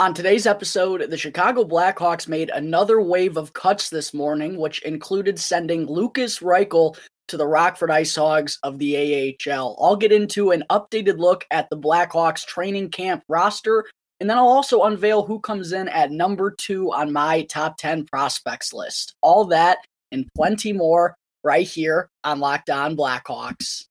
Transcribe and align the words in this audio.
On 0.00 0.14
today's 0.14 0.46
episode, 0.46 1.10
the 1.10 1.18
Chicago 1.18 1.64
Blackhawks 1.64 2.28
made 2.28 2.50
another 2.50 3.00
wave 3.00 3.36
of 3.36 3.52
cuts 3.52 3.90
this 3.90 4.14
morning, 4.14 4.56
which 4.56 4.80
included 4.82 5.40
sending 5.40 5.86
Lukas 5.86 6.38
Reichel 6.38 6.96
to 7.26 7.36
the 7.36 7.48
Rockford 7.48 7.90
Ice 7.90 8.14
Hogs 8.14 8.60
of 8.62 8.78
the 8.78 9.36
AHL. 9.44 9.76
I'll 9.80 9.96
get 9.96 10.12
into 10.12 10.52
an 10.52 10.62
updated 10.70 11.18
look 11.18 11.44
at 11.50 11.68
the 11.68 11.76
Blackhawks 11.76 12.46
training 12.46 12.90
camp 12.90 13.24
roster, 13.28 13.86
and 14.20 14.30
then 14.30 14.38
I'll 14.38 14.46
also 14.46 14.84
unveil 14.84 15.24
who 15.24 15.40
comes 15.40 15.72
in 15.72 15.88
at 15.88 16.12
number 16.12 16.52
two 16.52 16.92
on 16.92 17.12
my 17.12 17.42
top 17.42 17.76
10 17.76 18.06
prospects 18.06 18.72
list. 18.72 19.16
All 19.20 19.46
that 19.46 19.78
and 20.12 20.28
plenty 20.36 20.72
more 20.72 21.16
right 21.42 21.66
here 21.66 22.08
on 22.22 22.38
Locked 22.38 22.70
On 22.70 22.96
Blackhawks. 22.96 23.87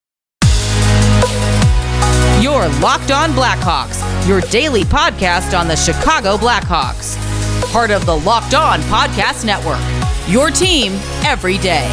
Your 2.42 2.68
Locked 2.82 3.10
On 3.10 3.32
Blackhawks, 3.32 4.28
your 4.28 4.42
daily 4.42 4.84
podcast 4.84 5.60
on 5.60 5.68
the 5.68 5.76
Chicago 5.76 6.38
Blackhawks. 6.38 7.18
Part 7.72 7.90
of 7.90 8.06
the 8.06 8.16
Locked 8.16 8.54
On 8.54 8.80
Podcast 8.82 9.44
Network. 9.44 9.82
Your 10.30 10.52
team 10.52 10.94
every 11.26 11.58
day. 11.58 11.88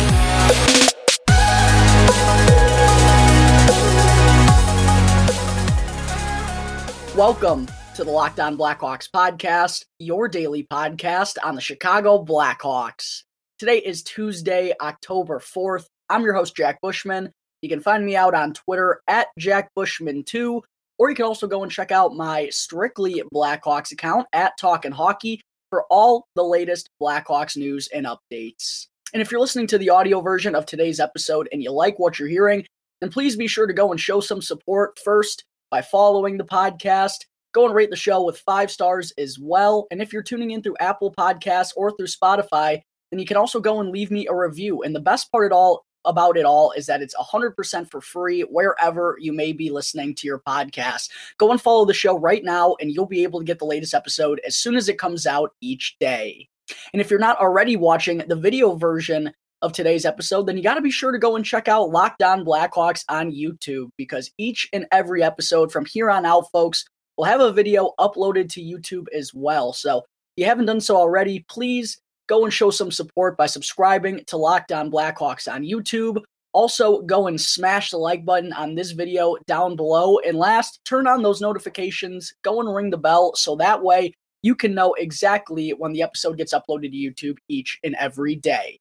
Welcome 7.17 7.67
to 7.95 8.05
the 8.05 8.11
Locked 8.11 8.39
On 8.39 8.59
Blackhawks 8.59 9.09
podcast, 9.11 9.87
your 9.99 10.29
daily 10.29 10.65
podcast 10.65 11.39
on 11.43 11.55
the 11.55 11.63
Chicago 11.63 12.23
Blackhawks. 12.23 13.23
Today 13.59 13.79
is 13.79 14.03
Tuesday, 14.03 14.75
October 14.79 15.39
4th. 15.39 15.87
I'm 16.11 16.23
your 16.23 16.35
host, 16.35 16.55
Jack 16.55 16.83
Bushman. 16.83 17.33
You 17.65 17.71
can 17.71 17.81
find 17.81 18.05
me 18.05 18.15
out 18.15 18.35
on 18.35 18.53
Twitter 18.53 19.01
at 19.09 19.29
Jack 19.39 19.71
Bushman2, 19.75 20.61
or 20.99 21.09
you 21.09 21.17
can 21.17 21.25
also 21.25 21.47
go 21.47 21.63
and 21.63 21.73
check 21.73 21.91
out 21.91 22.15
my 22.15 22.51
Strictly 22.51 23.23
Blackhawks 23.33 23.91
account 23.91 24.27
at 24.35 24.59
Talkin' 24.59 24.93
Hockey 24.93 25.41
for 25.71 25.87
all 25.89 26.27
the 26.35 26.43
latest 26.43 26.91
Blackhawks 27.01 27.57
news 27.57 27.89
and 27.95 28.05
updates. 28.05 28.89
And 29.15 29.23
if 29.23 29.31
you're 29.31 29.41
listening 29.41 29.67
to 29.69 29.79
the 29.79 29.89
audio 29.89 30.21
version 30.21 30.55
of 30.55 30.67
today's 30.67 31.01
episode 31.01 31.49
and 31.53 31.63
you 31.63 31.73
like 31.73 31.99
what 31.99 32.19
you're 32.19 32.29
hearing, 32.29 32.67
then 33.01 33.09
please 33.09 33.35
be 33.35 33.47
sure 33.47 33.67
to 33.67 33.73
go 33.73 33.91
and 33.91 33.99
show 33.99 34.21
some 34.21 34.43
support 34.43 34.99
first 35.03 35.45
by 35.71 35.81
following 35.81 36.37
the 36.37 36.45
podcast. 36.45 37.21
Go 37.55 37.65
and 37.65 37.75
rate 37.75 37.89
the 37.89 37.97
show 37.97 38.23
with 38.23 38.41
five 38.41 38.71
stars 38.71 39.11
as 39.17 39.39
well. 39.41 39.87
And 39.91 40.03
if 40.03 40.13
you're 40.13 40.23
tuning 40.23 40.51
in 40.51 40.63
through 40.63 40.77
Apple 40.81 41.15
Podcasts 41.19 41.73
or 41.79 41.93
through 41.93 42.09
Spotify, 42.09 42.83
then 43.11 43.19
you 43.19 43.25
can 43.25 43.39
also 43.39 43.59
go 43.59 43.81
and 43.81 43.89
leave 43.89 44.11
me 44.11 44.27
a 44.27 44.37
review. 44.37 44.83
And 44.83 44.95
the 44.95 45.01
best 45.01 45.33
part 45.33 45.47
at 45.47 45.57
all 45.57 45.87
about 46.05 46.37
it 46.37 46.45
all 46.45 46.73
is 46.73 46.87
that 46.87 47.03
it's 47.03 47.15
100% 47.15 47.91
for 47.91 48.01
free 48.01 48.43
wherever 48.43 49.17
you 49.21 49.33
may 49.33 49.53
be 49.53 49.71
listening 49.71 50.15
to 50.17 50.27
your 50.27 50.41
podcast. 50.41 51.11
Go 51.39 51.51
and 51.51 51.61
follow 51.61 51.85
the 51.85 51.95
show 51.95 52.19
right 52.19 52.45
now, 52.45 52.77
and 52.81 52.91
you'll 52.91 53.07
be 53.07 53.23
able 53.23 53.41
to 53.41 53.45
get 53.45 53.59
the 53.59 53.65
latest 53.65 53.95
episode 53.95 54.41
as 54.47 54.57
soon 54.57 54.77
as 54.77 54.89
it 54.89 54.99
comes 54.99 55.27
out 55.27 55.53
each 55.61 55.97
day. 55.99 56.49
And 56.93 57.01
if 57.01 57.11
you're 57.11 57.21
not 57.21 57.39
already 57.41 57.77
watching 57.77 58.19
the 58.19 58.37
video 58.37 58.75
version 58.75 59.33
of 59.63 59.73
today's 59.73 60.05
episode, 60.05 60.47
then 60.47 60.57
you 60.57 60.63
got 60.63 60.75
to 60.75 60.81
be 60.81 60.91
sure 60.91 61.13
to 61.13 61.19
go 61.19 61.37
and 61.37 61.45
check 61.45 61.69
out 61.69 61.91
Locked 61.91 62.23
On 62.23 62.45
Blackhawks 62.45 63.05
on 63.09 63.33
YouTube 63.33 63.89
because 63.97 64.31
each 64.39 64.69
and 64.73 64.87
every 64.93 65.23
episode 65.23 65.73
from 65.73 65.87
here 65.87 66.11
on 66.11 66.27
out, 66.27 66.51
folks, 66.53 66.85
will 67.17 67.25
have 67.25 67.41
a 67.41 67.53
video 67.53 67.93
uploaded 67.99 68.51
to 68.51 68.61
YouTube 68.61 69.07
as 69.15 69.33
well. 69.33 69.73
So 69.73 69.99
if 69.99 70.05
you 70.43 70.45
haven't 70.47 70.67
done 70.67 70.81
so 70.81 70.97
already, 70.97 71.45
please 71.49 71.99
go 72.29 72.45
and 72.45 72.53
show 72.53 72.71
some 72.71 72.91
support 72.91 73.37
by 73.37 73.47
subscribing 73.47 74.23
to 74.27 74.37
Locked 74.37 74.73
On 74.73 74.91
Blackhawks 74.91 75.53
on 75.53 75.63
YouTube. 75.63 76.23
Also, 76.53 77.01
go 77.03 77.27
and 77.27 77.41
smash 77.41 77.91
the 77.91 77.97
like 77.97 78.25
button 78.25 78.53
on 78.53 78.75
this 78.75 78.93
video 78.93 79.37
down 79.47 79.75
below. 79.75 80.19
And 80.21 80.39
last, 80.39 80.81
turn 80.85 81.07
on 81.07 81.23
those 81.23 81.41
notifications, 81.41 82.33
go 82.43 82.61
and 82.61 82.73
ring 82.73 82.91
the 82.91 82.97
bell 82.97 83.35
so 83.35 83.57
that 83.57 83.83
way 83.83 84.15
you 84.43 84.55
can 84.55 84.75
know 84.75 84.95
exactly 84.95 85.71
when 85.71 85.93
the 85.93 86.03
episode 86.03 86.37
gets 86.37 86.55
uploaded 86.55 86.93
to 86.93 87.33
YouTube 87.33 87.39
each 87.49 87.79
and 87.83 87.97
every 87.99 88.37
day. 88.37 88.79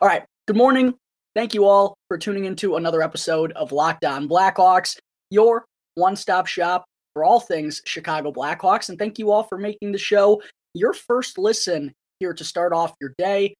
All 0.00 0.08
right, 0.08 0.24
good 0.46 0.56
morning. 0.56 0.94
Thank 1.34 1.54
you 1.54 1.66
all 1.66 1.94
for 2.08 2.18
tuning 2.18 2.46
into 2.46 2.76
another 2.76 3.02
episode 3.02 3.52
of 3.52 3.70
Locked 3.70 4.04
On 4.04 4.28
Blackhawks, 4.28 4.98
your 5.30 5.66
one 5.94 6.16
stop 6.16 6.46
shop 6.46 6.84
for 7.12 7.22
all 7.22 7.38
things 7.38 7.82
Chicago 7.84 8.32
Blackhawks. 8.32 8.88
And 8.88 8.98
thank 8.98 9.18
you 9.18 9.30
all 9.30 9.44
for 9.44 9.58
making 9.58 9.92
the 9.92 9.98
show 9.98 10.42
your 10.74 10.94
first 10.94 11.38
listen 11.38 11.92
here 12.20 12.34
to 12.34 12.44
start 12.44 12.72
off 12.72 12.94
your 13.00 13.14
day. 13.18 13.54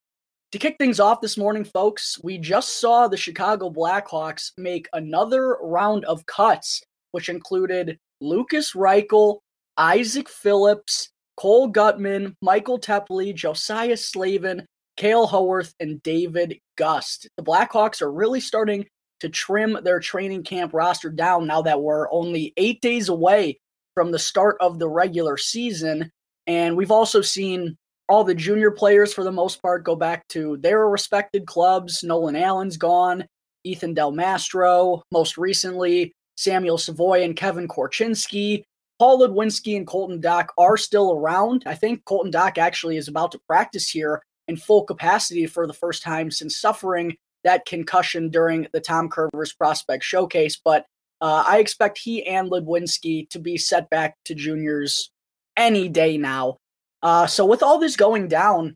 To 0.53 0.59
kick 0.59 0.77
things 0.79 0.99
off 0.99 1.21
this 1.21 1.37
morning, 1.37 1.65
folks, 1.65 2.19
we 2.23 2.39
just 2.39 2.81
saw 2.81 3.07
the 3.07 3.17
Chicago 3.17 3.71
Blackhawks 3.71 4.53
make 4.57 4.89
another 4.93 5.57
round 5.63 6.05
of 6.07 6.27
cuts, 6.27 6.83
which 7.13 7.29
included 7.29 7.99
Lukas 8.21 8.73
Reichel, 8.73 9.39
Isaac 9.77 10.29
Phillips, 10.29 11.11
Cole 11.37 11.71
Guttman, 11.71 12.35
Michael 12.43 12.81
Teply, 12.81 13.35
Josiah 13.35 13.97
Slavin, 13.97 14.67
Cale 14.97 15.27
Howarth, 15.27 15.73
and 15.79 16.03
David 16.03 16.59
Gust. 16.77 17.29
The 17.37 17.45
Blackhawks 17.45 18.03
are 18.03 18.11
really 18.11 18.41
starting 18.41 18.87
to 19.21 19.29
trim 19.29 19.79
their 19.85 20.01
training 20.01 20.45
camp 20.45 20.73
roster 20.75 21.11
down 21.11 21.47
now 21.47 21.63
that 21.63 21.81
we're 21.81 22.11
only 22.11 22.55
eight 22.57 22.81
days 22.81 23.09
away 23.09 23.59
from 23.95 24.11
the 24.11 24.19
start 24.19 24.57
of 24.61 24.79
the 24.79 24.89
regular 24.89 25.37
season. 25.37 26.11
And 26.47 26.77
we've 26.77 26.91
also 26.91 27.21
seen 27.21 27.77
all 28.09 28.25
the 28.25 28.35
junior 28.35 28.71
players, 28.71 29.13
for 29.13 29.23
the 29.23 29.33
most 29.33 29.61
part, 29.61 29.85
go 29.85 29.95
back 29.95 30.27
to 30.29 30.57
their 30.59 30.89
respected 30.89 31.47
clubs. 31.47 32.03
Nolan 32.03 32.37
Allan's 32.37 32.77
gone, 32.77 33.27
Ethan 33.65 33.95
Del 33.95 34.13
Mastro, 34.13 35.03
most 35.13 35.37
recently, 35.37 36.13
Samuel 36.37 36.79
Savoie 36.79 37.23
and 37.23 37.37
Kevin 37.37 37.69
Korchinski. 37.69 38.63
Paul 38.99 39.21
Ludwinski 39.21 39.77
and 39.77 39.87
Colton 39.87 40.21
Dach 40.21 40.49
are 40.57 40.77
still 40.77 41.13
around. 41.13 41.63
I 41.67 41.75
think 41.75 42.05
Colton 42.05 42.33
Dach 42.33 42.59
actually 42.59 42.97
is 42.97 43.09
about 43.09 43.31
to 43.33 43.41
practice 43.47 43.89
here 43.89 44.23
in 44.49 44.57
full 44.57 44.85
capacity 44.85 45.47
for 45.47 45.67
the 45.67 45.73
first 45.73 46.03
time 46.03 46.31
since 46.31 46.59
suffering 46.59 47.17
that 47.45 47.67
concussion 47.67 48.31
during 48.31 48.67
the 48.73 48.81
Tom 48.81 49.09
Kurvers 49.09 49.57
Prospect 49.57 50.03
Showcase. 50.03 50.61
But 50.65 50.87
uh, 51.21 51.45
I 51.47 51.59
expect 51.59 51.99
he 51.99 52.27
and 52.27 52.51
Ludwinski 52.51 53.29
to 53.31 53.39
be 53.39 53.57
set 53.57 53.89
back 53.91 54.17
to 54.25 54.35
juniors 54.35 55.11
any 55.57 55.89
day 55.89 56.17
now. 56.17 56.57
Uh, 57.03 57.27
so 57.27 57.45
with 57.45 57.63
all 57.63 57.79
this 57.79 57.97
going 57.97 58.29
down, 58.29 58.75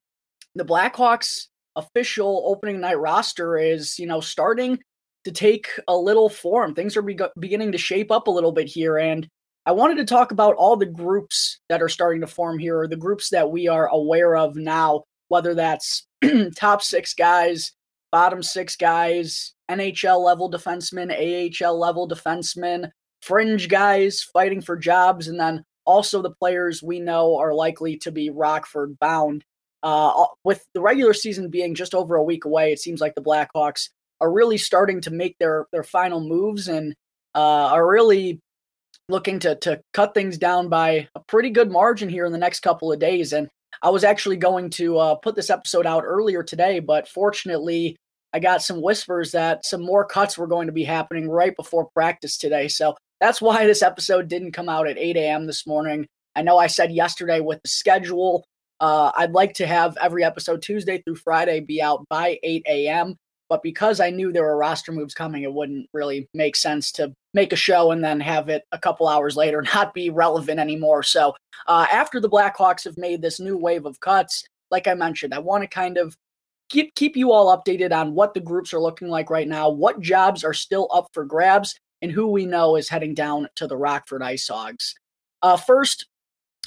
the 0.54 0.64
Blackhawks 0.64 1.46
official 1.76 2.44
opening 2.46 2.80
night 2.80 2.98
roster 2.98 3.56
is, 3.56 3.98
you 3.98 4.06
know, 4.06 4.20
starting 4.20 4.78
to 5.24 5.32
take 5.32 5.68
a 5.88 5.96
little 5.96 6.28
form. 6.28 6.74
Things 6.74 6.96
are 6.96 7.02
be- 7.02 7.18
beginning 7.38 7.72
to 7.72 7.78
shape 7.78 8.10
up 8.10 8.26
a 8.26 8.30
little 8.30 8.52
bit 8.52 8.68
here. 8.68 8.98
And 8.98 9.28
I 9.64 9.72
wanted 9.72 9.96
to 9.96 10.04
talk 10.04 10.32
about 10.32 10.56
all 10.56 10.76
the 10.76 10.86
groups 10.86 11.60
that 11.68 11.82
are 11.82 11.88
starting 11.88 12.20
to 12.22 12.26
form 12.26 12.58
here, 12.58 12.80
or 12.80 12.88
the 12.88 12.96
groups 12.96 13.30
that 13.30 13.50
we 13.50 13.68
are 13.68 13.88
aware 13.88 14.36
of 14.36 14.56
now, 14.56 15.04
whether 15.28 15.54
that's 15.54 16.06
top 16.56 16.82
six 16.82 17.14
guys, 17.14 17.72
bottom 18.10 18.42
six 18.42 18.76
guys, 18.76 19.54
NHL 19.70 20.22
level 20.22 20.50
defensemen, 20.50 21.10
AHL 21.12 21.78
level 21.78 22.08
defensemen, 22.08 22.90
fringe 23.22 23.68
guys 23.68 24.22
fighting 24.32 24.60
for 24.60 24.76
jobs, 24.76 25.28
and 25.28 25.38
then 25.38 25.64
also, 25.84 26.22
the 26.22 26.30
players 26.30 26.82
we 26.82 27.00
know 27.00 27.36
are 27.36 27.54
likely 27.54 27.96
to 27.98 28.12
be 28.12 28.30
Rockford 28.30 28.98
bound. 28.98 29.44
Uh, 29.82 30.26
with 30.44 30.64
the 30.74 30.80
regular 30.80 31.12
season 31.12 31.50
being 31.50 31.74
just 31.74 31.94
over 31.94 32.14
a 32.14 32.22
week 32.22 32.44
away, 32.44 32.72
it 32.72 32.78
seems 32.78 33.00
like 33.00 33.14
the 33.16 33.22
Blackhawks 33.22 33.88
are 34.20 34.32
really 34.32 34.58
starting 34.58 35.00
to 35.00 35.10
make 35.10 35.36
their 35.38 35.66
their 35.72 35.82
final 35.82 36.20
moves 36.20 36.68
and 36.68 36.94
uh, 37.34 37.38
are 37.38 37.86
really 37.86 38.38
looking 39.08 39.40
to 39.40 39.56
to 39.56 39.80
cut 39.92 40.14
things 40.14 40.38
down 40.38 40.68
by 40.68 41.08
a 41.16 41.20
pretty 41.26 41.50
good 41.50 41.70
margin 41.70 42.08
here 42.08 42.24
in 42.24 42.32
the 42.32 42.38
next 42.38 42.60
couple 42.60 42.92
of 42.92 43.00
days. 43.00 43.32
And 43.32 43.48
I 43.82 43.90
was 43.90 44.04
actually 44.04 44.36
going 44.36 44.70
to 44.70 44.98
uh, 44.98 45.14
put 45.16 45.34
this 45.34 45.50
episode 45.50 45.86
out 45.86 46.04
earlier 46.06 46.44
today, 46.44 46.78
but 46.78 47.08
fortunately, 47.08 47.96
I 48.32 48.38
got 48.38 48.62
some 48.62 48.80
whispers 48.80 49.32
that 49.32 49.66
some 49.66 49.82
more 49.82 50.04
cuts 50.04 50.38
were 50.38 50.46
going 50.46 50.66
to 50.66 50.72
be 50.72 50.84
happening 50.84 51.28
right 51.28 51.54
before 51.56 51.90
practice 51.92 52.36
today. 52.36 52.68
So 52.68 52.94
that's 53.22 53.40
why 53.40 53.64
this 53.64 53.82
episode 53.82 54.26
didn't 54.26 54.50
come 54.50 54.68
out 54.68 54.88
at 54.88 54.98
8 54.98 55.16
a.m. 55.16 55.46
this 55.46 55.64
morning. 55.64 56.08
I 56.34 56.42
know 56.42 56.58
I 56.58 56.66
said 56.66 56.90
yesterday 56.90 57.38
with 57.38 57.62
the 57.62 57.68
schedule, 57.68 58.44
uh, 58.80 59.12
I'd 59.14 59.30
like 59.30 59.54
to 59.54 59.66
have 59.66 59.96
every 60.02 60.24
episode 60.24 60.60
Tuesday 60.60 61.00
through 61.00 61.14
Friday 61.14 61.60
be 61.60 61.80
out 61.80 62.04
by 62.10 62.40
8 62.42 62.64
a.m. 62.68 63.14
But 63.48 63.62
because 63.62 64.00
I 64.00 64.10
knew 64.10 64.32
there 64.32 64.42
were 64.42 64.56
roster 64.56 64.90
moves 64.90 65.14
coming, 65.14 65.44
it 65.44 65.52
wouldn't 65.52 65.88
really 65.92 66.28
make 66.34 66.56
sense 66.56 66.90
to 66.92 67.14
make 67.32 67.52
a 67.52 67.56
show 67.56 67.92
and 67.92 68.02
then 68.02 68.18
have 68.18 68.48
it 68.48 68.64
a 68.72 68.78
couple 68.78 69.06
hours 69.06 69.36
later 69.36 69.62
not 69.74 69.94
be 69.94 70.10
relevant 70.10 70.58
anymore. 70.58 71.04
So 71.04 71.36
uh, 71.68 71.86
after 71.92 72.18
the 72.18 72.30
Blackhawks 72.30 72.82
have 72.82 72.98
made 72.98 73.22
this 73.22 73.38
new 73.38 73.56
wave 73.56 73.86
of 73.86 74.00
cuts, 74.00 74.42
like 74.72 74.88
I 74.88 74.94
mentioned, 74.94 75.32
I 75.32 75.38
want 75.38 75.62
to 75.62 75.68
kind 75.68 75.96
of 75.96 76.16
keep 76.70 76.92
keep 76.96 77.16
you 77.16 77.30
all 77.30 77.56
updated 77.56 77.92
on 77.92 78.16
what 78.16 78.34
the 78.34 78.40
groups 78.40 78.74
are 78.74 78.80
looking 78.80 79.06
like 79.06 79.30
right 79.30 79.46
now, 79.46 79.70
what 79.70 80.00
jobs 80.00 80.42
are 80.42 80.54
still 80.54 80.88
up 80.92 81.06
for 81.12 81.24
grabs, 81.24 81.76
and 82.02 82.10
who 82.12 82.26
we 82.26 82.44
know 82.44 82.76
is 82.76 82.88
heading 82.88 83.14
down 83.14 83.48
to 83.54 83.66
the 83.66 83.76
Rockford 83.76 84.22
Ice 84.22 84.48
Hogs. 84.48 84.94
Uh, 85.40 85.56
first, 85.56 86.06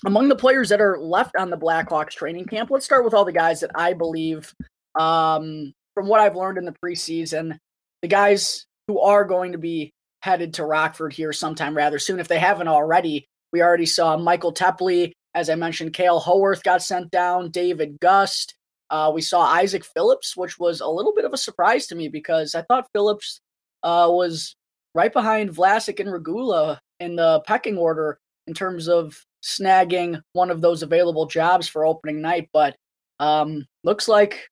among 0.05 0.29
the 0.29 0.35
players 0.35 0.69
that 0.69 0.81
are 0.81 0.97
left 0.97 1.35
on 1.37 1.49
the 1.49 1.57
Blackhawks 1.57 2.11
training 2.11 2.45
camp, 2.45 2.71
let's 2.71 2.85
start 2.85 3.03
with 3.03 3.13
all 3.13 3.25
the 3.25 3.31
guys 3.31 3.59
that 3.59 3.71
I 3.75 3.93
believe, 3.93 4.53
um, 4.97 5.73
from 5.93 6.07
what 6.07 6.21
I've 6.21 6.35
learned 6.35 6.57
in 6.57 6.65
the 6.65 6.75
preseason, 6.83 7.57
the 8.01 8.07
guys 8.07 8.65
who 8.87 8.99
are 8.99 9.25
going 9.25 9.51
to 9.51 9.57
be 9.57 9.91
headed 10.21 10.53
to 10.55 10.65
Rockford 10.65 11.13
here 11.13 11.33
sometime 11.33 11.75
rather 11.75 11.99
soon, 11.99 12.19
if 12.19 12.27
they 12.27 12.39
haven't 12.39 12.67
already. 12.67 13.27
We 13.51 13.61
already 13.61 13.85
saw 13.85 14.17
Michael 14.17 14.53
Teply 14.53 15.11
As 15.33 15.49
I 15.49 15.55
mentioned, 15.55 15.93
Cale 15.93 16.19
Howarth 16.19 16.63
got 16.63 16.81
sent 16.81 17.11
down, 17.11 17.51
David 17.51 17.99
Gust. 17.99 18.55
Uh, 18.89 19.11
we 19.13 19.21
saw 19.21 19.41
Isaac 19.41 19.83
Phillips, 19.85 20.35
which 20.37 20.59
was 20.59 20.81
a 20.81 20.87
little 20.87 21.13
bit 21.13 21.25
of 21.25 21.33
a 21.33 21.37
surprise 21.37 21.87
to 21.87 21.95
me 21.95 22.07
because 22.07 22.55
I 22.55 22.61
thought 22.63 22.89
Phillips 22.93 23.41
uh, 23.83 24.07
was 24.09 24.55
right 24.95 25.13
behind 25.13 25.51
Vlasic 25.51 25.99
and 25.99 26.11
Regula 26.11 26.79
in 26.99 27.15
the 27.15 27.41
pecking 27.45 27.77
order 27.77 28.17
in 28.47 28.53
terms 28.53 28.87
of 28.87 29.23
snagging 29.43 30.19
one 30.33 30.49
of 30.49 30.61
those 30.61 30.81
available 30.81 31.27
jobs 31.27 31.67
for 31.67 31.85
opening 31.85 32.21
night. 32.21 32.49
But 32.51 32.75
um, 33.19 33.65
looks 33.83 34.07
like 34.07 34.47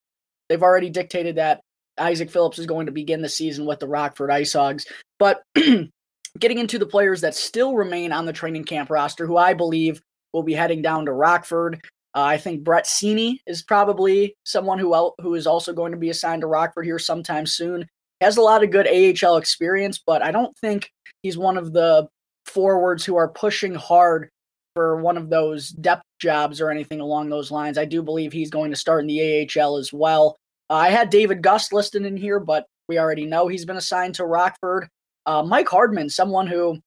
they've 0.49 0.61
already 0.61 0.89
dictated 0.89 1.37
that 1.37 1.61
Isaac 1.97 2.29
Phillips 2.29 2.59
is 2.59 2.65
going 2.65 2.85
to 2.85 2.91
begin 2.91 3.21
the 3.21 3.29
season 3.29 3.65
with 3.65 3.79
the 3.79 3.87
Rockford 3.87 4.29
Ice 4.29 4.53
Hogs. 4.53 4.85
But 5.17 5.41
getting 6.39 6.59
into 6.59 6.77
the 6.77 6.85
players 6.85 7.21
that 7.21 7.35
still 7.35 7.75
remain 7.75 8.11
on 8.11 8.25
the 8.25 8.33
training 8.33 8.65
camp 8.65 8.89
roster, 8.89 9.25
who 9.25 9.37
I 9.37 9.53
believe 9.53 10.01
will 10.33 10.43
be 10.43 10.53
heading 10.53 10.81
down 10.81 11.05
to 11.05 11.13
Rockford. 11.13 11.79
Uh, 12.15 12.21
I 12.21 12.37
think 12.37 12.63
Brett 12.63 12.85
Seney 12.85 13.37
is 13.47 13.63
probably 13.63 14.35
someone 14.43 14.77
who 14.79 15.13
who 15.19 15.35
is 15.35 15.47
also 15.47 15.73
going 15.73 15.91
to 15.91 15.97
be 15.97 16.09
assigned 16.09 16.41
to 16.41 16.47
Rockford 16.47 16.85
here 16.85 16.99
sometime 16.99 17.45
soon. 17.45 17.87
He 18.23 18.25
has 18.25 18.37
a 18.37 18.41
lot 18.41 18.63
of 18.63 18.71
good 18.71 18.87
AHL 18.87 19.35
experience, 19.35 19.99
but 19.99 20.21
I 20.23 20.31
don't 20.31 20.57
think 20.59 20.89
he's 21.23 21.37
one 21.37 21.57
of 21.57 21.73
the 21.73 22.07
forwards 22.45 23.03
who 23.03 23.17
are 23.17 23.27
pushing 23.27 23.75
hard 23.75 24.29
for 24.75 24.95
one 25.01 25.17
of 25.17 25.29
those 25.29 25.71
depth 25.71 26.05
jobs 26.21 26.61
or 26.61 26.71
anything 26.71 27.01
along 27.01 27.27
those 27.27 27.51
lines. 27.51 27.77
I 27.77 27.83
do 27.83 28.01
believe 28.01 28.31
he's 28.31 28.49
going 28.49 28.71
to 28.71 28.77
start 28.77 29.01
in 29.01 29.07
the 29.07 29.45
AHL 29.61 29.75
as 29.75 29.91
well. 29.91 30.37
Uh, 30.69 30.75
I 30.75 30.89
had 30.89 31.09
David 31.09 31.41
Gust 31.41 31.73
listed 31.73 32.05
in 32.05 32.15
here, 32.15 32.39
but 32.39 32.65
we 32.87 32.97
already 32.97 33.25
know 33.25 33.49
he's 33.49 33.65
been 33.65 33.75
assigned 33.75 34.15
to 34.15 34.25
Rockford. 34.25 34.87
Uh, 35.25 35.43
Mike 35.43 35.67
Hardman, 35.67 36.07
someone 36.07 36.47
who 36.47 36.79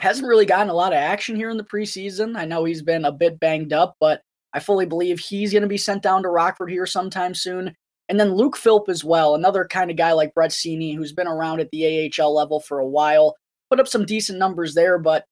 hasn't 0.00 0.26
really 0.26 0.46
gotten 0.46 0.70
a 0.70 0.74
lot 0.74 0.94
of 0.94 0.96
action 0.96 1.36
here 1.36 1.50
in 1.50 1.58
the 1.58 1.62
preseason. 1.62 2.38
I 2.38 2.46
know 2.46 2.64
he's 2.64 2.80
been 2.80 3.04
a 3.04 3.12
bit 3.12 3.38
banged 3.38 3.74
up, 3.74 3.96
but 4.00 4.22
I 4.54 4.60
fully 4.60 4.86
believe 4.86 5.20
he's 5.20 5.52
going 5.52 5.60
to 5.60 5.68
be 5.68 5.76
sent 5.76 6.02
down 6.02 6.22
to 6.22 6.30
Rockford 6.30 6.70
here 6.70 6.86
sometime 6.86 7.34
soon. 7.34 7.76
And 8.10 8.18
then 8.18 8.34
Luke 8.34 8.56
Philp 8.56 8.88
as 8.88 9.04
well, 9.04 9.36
another 9.36 9.64
kind 9.64 9.88
of 9.88 9.96
guy 9.96 10.12
like 10.12 10.34
Brett 10.34 10.50
Seney, 10.50 10.96
who's 10.96 11.12
been 11.12 11.28
around 11.28 11.60
at 11.60 11.70
the 11.70 12.12
AHL 12.18 12.34
level 12.34 12.58
for 12.58 12.80
a 12.80 12.86
while, 12.86 13.36
put 13.70 13.78
up 13.78 13.86
some 13.86 14.04
decent 14.04 14.36
numbers 14.36 14.74
there, 14.74 14.98
but 14.98 15.24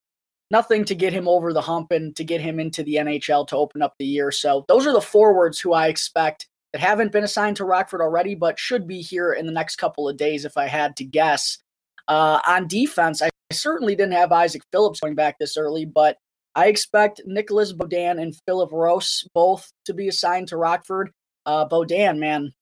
nothing 0.52 0.84
to 0.84 0.94
get 0.94 1.12
him 1.12 1.26
over 1.26 1.52
the 1.52 1.60
hump 1.60 1.90
and 1.90 2.14
to 2.14 2.22
get 2.22 2.40
him 2.40 2.60
into 2.60 2.84
the 2.84 2.94
NHL 2.94 3.48
to 3.48 3.56
open 3.56 3.82
up 3.82 3.94
the 3.98 4.06
year. 4.06 4.30
So 4.30 4.64
those 4.68 4.86
are 4.86 4.92
the 4.92 5.00
forwards 5.00 5.58
who 5.58 5.72
I 5.72 5.88
expect 5.88 6.46
that 6.72 6.80
haven't 6.80 7.10
been 7.10 7.24
assigned 7.24 7.56
to 7.56 7.64
Rockford 7.64 8.00
already, 8.00 8.36
but 8.36 8.60
should 8.60 8.86
be 8.86 9.00
here 9.00 9.32
in 9.32 9.46
the 9.46 9.52
next 9.52 9.76
couple 9.76 10.08
of 10.08 10.16
days 10.16 10.44
if 10.44 10.56
I 10.56 10.66
had 10.66 10.96
to 10.98 11.04
guess. 11.04 11.58
Uh, 12.06 12.38
on 12.46 12.68
defense, 12.68 13.20
I 13.20 13.30
certainly 13.52 13.96
didn't 13.96 14.12
have 14.12 14.32
Isaac 14.32 14.62
Phillips 14.70 15.00
going 15.00 15.16
back 15.16 15.36
this 15.38 15.56
early, 15.56 15.84
but 15.84 16.16
I 16.54 16.68
expect 16.68 17.22
Nicolas 17.26 17.72
Beaudin 17.72 18.20
and 18.20 18.38
Filip 18.46 18.70
Roos 18.72 19.26
both 19.34 19.70
to 19.84 19.94
be 19.94 20.08
assigned 20.08 20.48
to 20.48 20.56
Rockford. 20.56 21.10
Uh, 21.44 21.66
Beaudin, 21.68 22.18
man, 22.18 22.52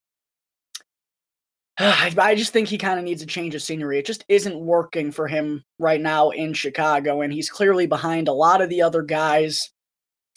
I 1.78 2.34
just 2.34 2.52
think 2.52 2.68
he 2.68 2.78
kind 2.78 2.98
of 2.98 3.04
needs 3.04 3.22
a 3.22 3.26
change 3.26 3.54
of 3.54 3.62
scenery. 3.62 3.98
It 3.98 4.06
just 4.06 4.24
isn't 4.28 4.58
working 4.58 5.12
for 5.12 5.28
him 5.28 5.62
right 5.78 6.00
now 6.00 6.30
in 6.30 6.54
Chicago, 6.54 7.20
and 7.20 7.32
he's 7.32 7.50
clearly 7.50 7.86
behind 7.86 8.28
a 8.28 8.32
lot 8.32 8.62
of 8.62 8.70
the 8.70 8.82
other 8.82 9.02
guys. 9.02 9.70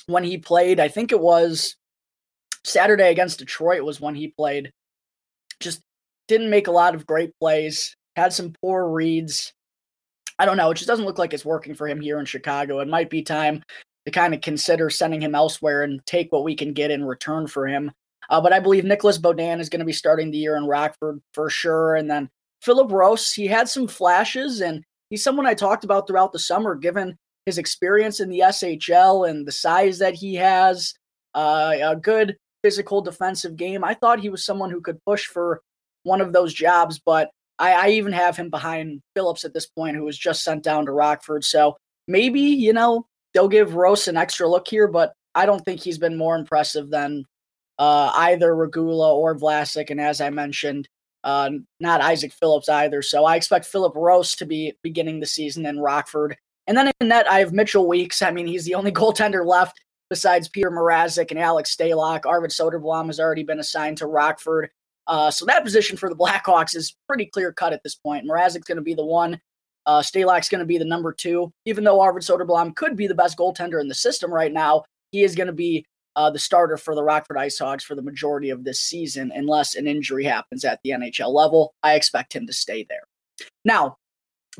When 0.07 0.23
he 0.23 0.37
played, 0.37 0.79
I 0.79 0.87
think 0.87 1.11
it 1.11 1.19
was 1.19 1.75
Saturday 2.63 3.09
against 3.09 3.39
Detroit 3.39 3.83
was 3.83 4.01
when 4.01 4.15
he 4.15 4.29
played. 4.29 4.71
Just 5.59 5.81
didn't 6.27 6.49
make 6.49 6.67
a 6.67 6.71
lot 6.71 6.95
of 6.95 7.05
great 7.05 7.31
plays, 7.39 7.95
had 8.15 8.33
some 8.33 8.53
poor 8.61 8.89
reads. 8.89 9.53
I 10.39 10.45
don't 10.45 10.57
know. 10.57 10.71
It 10.71 10.75
just 10.75 10.87
doesn't 10.87 11.05
look 11.05 11.19
like 11.19 11.33
it's 11.33 11.45
working 11.45 11.75
for 11.75 11.87
him 11.87 12.01
here 12.01 12.19
in 12.19 12.25
Chicago. 12.25 12.79
It 12.79 12.87
might 12.87 13.09
be 13.09 13.21
time 13.21 13.63
to 14.05 14.11
kind 14.11 14.33
of 14.33 14.41
consider 14.41 14.89
sending 14.89 15.21
him 15.21 15.35
elsewhere 15.35 15.83
and 15.83 16.05
take 16.05 16.31
what 16.31 16.43
we 16.43 16.55
can 16.55 16.73
get 16.73 16.91
in 16.91 17.03
return 17.03 17.47
for 17.47 17.67
him. 17.67 17.91
Uh, 18.29 18.39
but 18.39 18.53
I 18.53 18.59
believe 18.59 18.85
Nicolas 18.85 19.17
Beaudin 19.17 19.59
is 19.59 19.69
going 19.69 19.79
to 19.79 19.85
be 19.85 19.93
starting 19.93 20.31
the 20.31 20.37
year 20.37 20.55
in 20.55 20.65
Rockford 20.65 21.19
for 21.33 21.49
sure. 21.49 21.95
And 21.95 22.09
then 22.09 22.29
Filip 22.61 22.91
Roos, 22.91 23.33
he 23.33 23.47
had 23.47 23.67
some 23.67 23.87
flashes, 23.87 24.61
and 24.61 24.83
he's 25.09 25.23
someone 25.23 25.45
I 25.45 25.53
talked 25.53 25.83
about 25.83 26.07
throughout 26.07 26.31
the 26.33 26.39
summer, 26.39 26.75
given 26.75 27.17
his 27.45 27.57
experience 27.57 28.19
in 28.19 28.29
the 28.29 28.39
SHL 28.39 29.29
and 29.29 29.47
the 29.47 29.51
size 29.51 29.97
that 29.99 30.13
he 30.13 30.35
has, 30.35 30.93
uh, 31.33 31.75
a 31.81 31.95
good 31.95 32.37
physical 32.63 33.01
defensive 33.01 33.55
game. 33.55 33.83
I 33.83 33.93
thought 33.93 34.19
he 34.19 34.29
was 34.29 34.45
someone 34.45 34.69
who 34.69 34.81
could 34.81 35.03
push 35.05 35.25
for 35.25 35.61
one 36.03 36.21
of 36.21 36.33
those 36.33 36.53
jobs, 36.53 36.99
but 36.99 37.31
I, 37.57 37.73
I 37.73 37.89
even 37.91 38.13
have 38.13 38.37
him 38.37 38.49
behind 38.49 39.01
Phillips 39.15 39.45
at 39.45 39.53
this 39.53 39.65
point, 39.67 39.95
who 39.95 40.03
was 40.03 40.17
just 40.17 40.43
sent 40.43 40.63
down 40.63 40.85
to 40.85 40.91
Rockford. 40.91 41.43
So 41.43 41.77
maybe, 42.07 42.41
you 42.41 42.73
know, 42.73 43.05
they'll 43.33 43.47
give 43.47 43.75
Roos 43.75 44.07
an 44.07 44.17
extra 44.17 44.47
look 44.47 44.67
here, 44.67 44.87
but 44.87 45.13
I 45.35 45.45
don't 45.45 45.63
think 45.63 45.81
he's 45.81 45.97
been 45.97 46.17
more 46.17 46.35
impressive 46.35 46.89
than 46.89 47.25
uh, 47.79 48.11
either 48.13 48.55
Regula 48.55 49.15
or 49.15 49.35
Vlasic. 49.35 49.89
And 49.89 49.99
as 49.99 50.21
I 50.21 50.29
mentioned, 50.29 50.87
uh, 51.23 51.49
not 51.79 52.01
Isaac 52.01 52.33
Phillips 52.33 52.69
either. 52.69 53.01
So 53.01 53.25
I 53.25 53.35
expect 53.35 53.65
Filip 53.65 53.95
Roos 53.95 54.35
to 54.35 54.45
be 54.45 54.73
beginning 54.83 55.19
the 55.19 55.25
season 55.25 55.65
in 55.65 55.79
Rockford. 55.79 56.37
And 56.67 56.77
then 56.77 56.91
in 57.01 57.07
net, 57.07 57.29
I 57.31 57.39
have 57.39 57.53
Mitchell 57.53 57.87
Weeks. 57.87 58.21
I 58.21 58.31
mean, 58.31 58.45
he's 58.45 58.65
the 58.65 58.75
only 58.75 58.91
goaltender 58.91 59.45
left 59.45 59.79
besides 60.09 60.49
Peter 60.49 60.69
Mrazek 60.69 61.31
and 61.31 61.39
Alex 61.39 61.75
Stalock. 61.75 62.25
Arvid 62.25 62.51
Soderblom 62.51 63.07
has 63.07 63.19
already 63.19 63.43
been 63.43 63.59
assigned 63.59 63.97
to 63.97 64.07
Rockford. 64.07 64.69
Uh, 65.07 65.31
so 65.31 65.45
that 65.45 65.63
position 65.63 65.97
for 65.97 66.09
the 66.09 66.15
Blackhawks 66.17 66.75
is 66.75 66.95
pretty 67.07 67.25
clear 67.25 67.51
cut 67.53 67.73
at 67.73 67.81
this 67.83 67.95
point. 67.95 68.27
Mrazek's 68.27 68.65
going 68.65 68.75
to 68.77 68.81
be 68.81 68.93
the 68.93 69.05
one. 69.05 69.39
Uh, 69.85 70.01
Stalock's 70.01 70.49
going 70.49 70.59
to 70.59 70.65
be 70.65 70.77
the 70.77 70.85
number 70.85 71.13
two. 71.13 71.51
Even 71.65 71.83
though 71.83 72.01
Arvid 72.01 72.23
Soderblom 72.23 72.75
could 72.75 72.95
be 72.95 73.07
the 73.07 73.15
best 73.15 73.37
goaltender 73.37 73.81
in 73.81 73.87
the 73.87 73.95
system 73.95 74.31
right 74.31 74.51
now, 74.51 74.83
he 75.11 75.23
is 75.23 75.35
going 75.35 75.47
to 75.47 75.53
be 75.53 75.85
uh, 76.15 76.29
the 76.29 76.39
starter 76.39 76.77
for 76.77 76.95
the 76.95 77.03
Rockford 77.03 77.37
Ice 77.37 77.59
Hogs 77.59 77.83
for 77.83 77.95
the 77.95 78.01
majority 78.01 78.49
of 78.49 78.63
this 78.63 78.81
season, 78.81 79.31
unless 79.33 79.75
an 79.75 79.87
injury 79.87 80.23
happens 80.23 80.65
at 80.65 80.79
the 80.83 80.91
NHL 80.91 81.33
level. 81.33 81.73
I 81.83 81.95
expect 81.95 82.35
him 82.35 82.47
to 82.47 82.53
stay 82.53 82.85
there. 82.89 83.03
Now, 83.63 83.97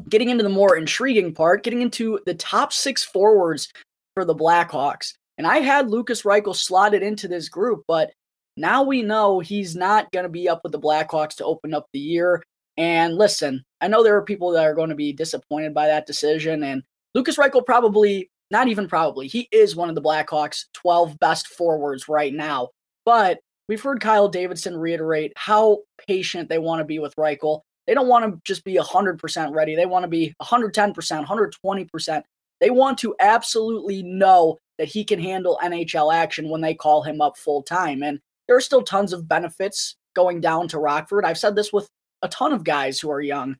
getting 0.08 0.30
into 0.30 0.44
the 0.44 0.50
more 0.50 0.78
intriguing 0.78 1.34
part, 1.34 1.64
getting 1.64 1.82
into 1.82 2.20
the 2.26 2.34
top 2.36 2.72
six 2.72 3.04
forwards 3.04 3.72
for 4.14 4.26
the 4.26 4.36
Blackhawks. 4.36 5.14
And 5.38 5.48
I 5.48 5.60
had 5.60 5.90
Lukas 5.90 6.24
Reichel 6.24 6.56
slotted 6.56 7.02
into 7.02 7.28
this 7.28 7.50
group, 7.50 7.84
but 7.88 8.12
now 8.58 8.84
we 8.84 9.02
know 9.02 9.40
he's 9.40 9.76
not 9.76 10.12
going 10.12 10.24
to 10.24 10.30
be 10.30 10.50
up 10.50 10.62
with 10.64 10.74
the 10.74 10.80
Blackhawks 10.80 11.36
to 11.38 11.46
open 11.46 11.74
up 11.74 11.88
the 11.94 12.00
year. 12.00 12.44
And 12.78 13.16
listen, 13.16 13.64
I 13.82 13.88
know 13.88 14.04
there 14.04 14.16
are 14.16 14.24
people 14.24 14.52
that 14.52 14.66
are 14.66 14.74
going 14.74 14.90
to 14.90 14.96
be 14.96 15.14
disappointed 15.14 15.74
by 15.74 15.88
that 15.88 16.06
decision. 16.06 16.64
And 16.64 16.84
Lukas 17.16 17.38
Reichel 17.38 17.66
probably, 17.66 18.30
not 18.52 18.68
even 18.68 18.88
probably, 18.88 19.28
he 19.28 19.48
is 19.52 19.76
one 19.76 19.90
of 19.90 19.96
the 19.96 20.02
Blackhawks' 20.02 20.66
12 20.74 21.20
best 21.20 21.48
forwards 21.48 22.08
right 22.08 22.34
now. 22.34 22.70
But 23.06 23.40
we've 23.68 23.82
heard 23.82 24.02
Kyle 24.02 24.28
Davidson 24.28 24.78
reiterate 24.78 25.34
how 25.36 25.80
patient 26.08 26.50
they 26.50 26.60
want 26.60 26.80
to 26.80 26.86
be 26.86 27.00
with 27.00 27.16
Reichel. 27.16 27.62
They 27.88 27.94
don't 27.94 28.08
want 28.08 28.26
to 28.26 28.40
just 28.44 28.64
be 28.64 28.76
100% 28.76 29.54
ready. 29.56 29.76
They 29.76 29.86
want 29.86 30.04
to 30.04 30.10
be 30.10 30.34
110%, 30.42 30.94
120%. 31.26 32.24
They 32.60 32.70
want 32.70 32.98
to 33.00 33.16
absolutely 33.20 34.04
know 34.04 34.58
that 34.78 34.88
he 34.88 35.04
can 35.04 35.20
handle 35.20 35.60
NHL 35.64 36.14
action 36.14 36.50
when 36.50 36.62
they 36.62 36.74
call 36.74 37.04
him 37.04 37.22
up 37.22 37.38
full 37.38 37.64
time. 37.64 38.04
And 38.04 38.20
there 38.48 38.58
are 38.58 38.62
still 38.62 38.82
tons 38.82 39.14
of 39.14 39.28
benefits 39.28 39.96
going 40.16 40.42
down 40.42 40.68
to 40.70 40.80
Rockford. 40.80 41.26
I've 41.26 41.38
said 41.38 41.56
this 41.56 41.72
with 41.72 41.88
a 42.22 42.28
ton 42.28 42.52
of 42.52 42.64
guys 42.64 43.00
who 43.00 43.12
are 43.12 43.22
young. 43.22 43.56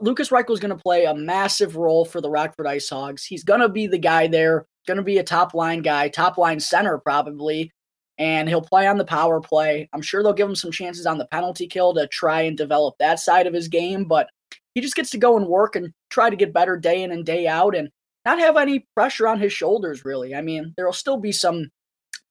Lukas 0.00 0.30
Reichel 0.30 0.52
is 0.52 0.60
going 0.60 0.76
to 0.76 0.82
play 0.82 1.04
a 1.04 1.14
massive 1.14 1.76
role 1.76 2.04
for 2.04 2.20
the 2.20 2.30
Rockford 2.30 2.66
Ice 2.66 2.88
Hogs. 2.88 3.24
He's 3.24 3.44
going 3.44 3.60
to 3.60 3.68
be 3.68 3.86
the 3.86 3.98
guy 3.98 4.26
there, 4.28 4.66
going 4.86 4.98
to 4.98 5.02
be 5.02 5.18
a 5.18 5.24
top 5.24 5.54
line 5.54 5.82
guy, 5.82 6.08
top 6.08 6.38
line 6.38 6.60
center 6.60 6.98
probably, 6.98 7.72
and 8.18 8.48
he'll 8.48 8.62
play 8.62 8.86
on 8.86 8.98
the 8.98 9.04
power 9.04 9.40
play. 9.40 9.88
I'm 9.92 10.02
sure 10.02 10.22
they'll 10.22 10.32
give 10.32 10.48
him 10.48 10.54
some 10.54 10.70
chances 10.70 11.06
on 11.06 11.18
the 11.18 11.26
penalty 11.26 11.66
kill 11.66 11.94
to 11.94 12.06
try 12.06 12.42
and 12.42 12.56
develop 12.56 12.94
that 12.98 13.18
side 13.18 13.46
of 13.46 13.54
his 13.54 13.68
game, 13.68 14.04
but 14.04 14.28
he 14.74 14.80
just 14.80 14.94
gets 14.94 15.10
to 15.10 15.18
go 15.18 15.36
and 15.36 15.46
work 15.46 15.76
and 15.76 15.92
try 16.10 16.30
to 16.30 16.36
get 16.36 16.54
better 16.54 16.76
day 16.76 17.02
in 17.02 17.10
and 17.10 17.26
day 17.26 17.46
out 17.46 17.74
and 17.74 17.90
not 18.24 18.38
have 18.38 18.56
any 18.56 18.86
pressure 18.94 19.26
on 19.26 19.40
his 19.40 19.52
shoulders, 19.52 20.04
really. 20.04 20.34
I 20.34 20.42
mean, 20.42 20.74
there'll 20.76 20.92
still 20.92 21.18
be 21.18 21.32
some 21.32 21.70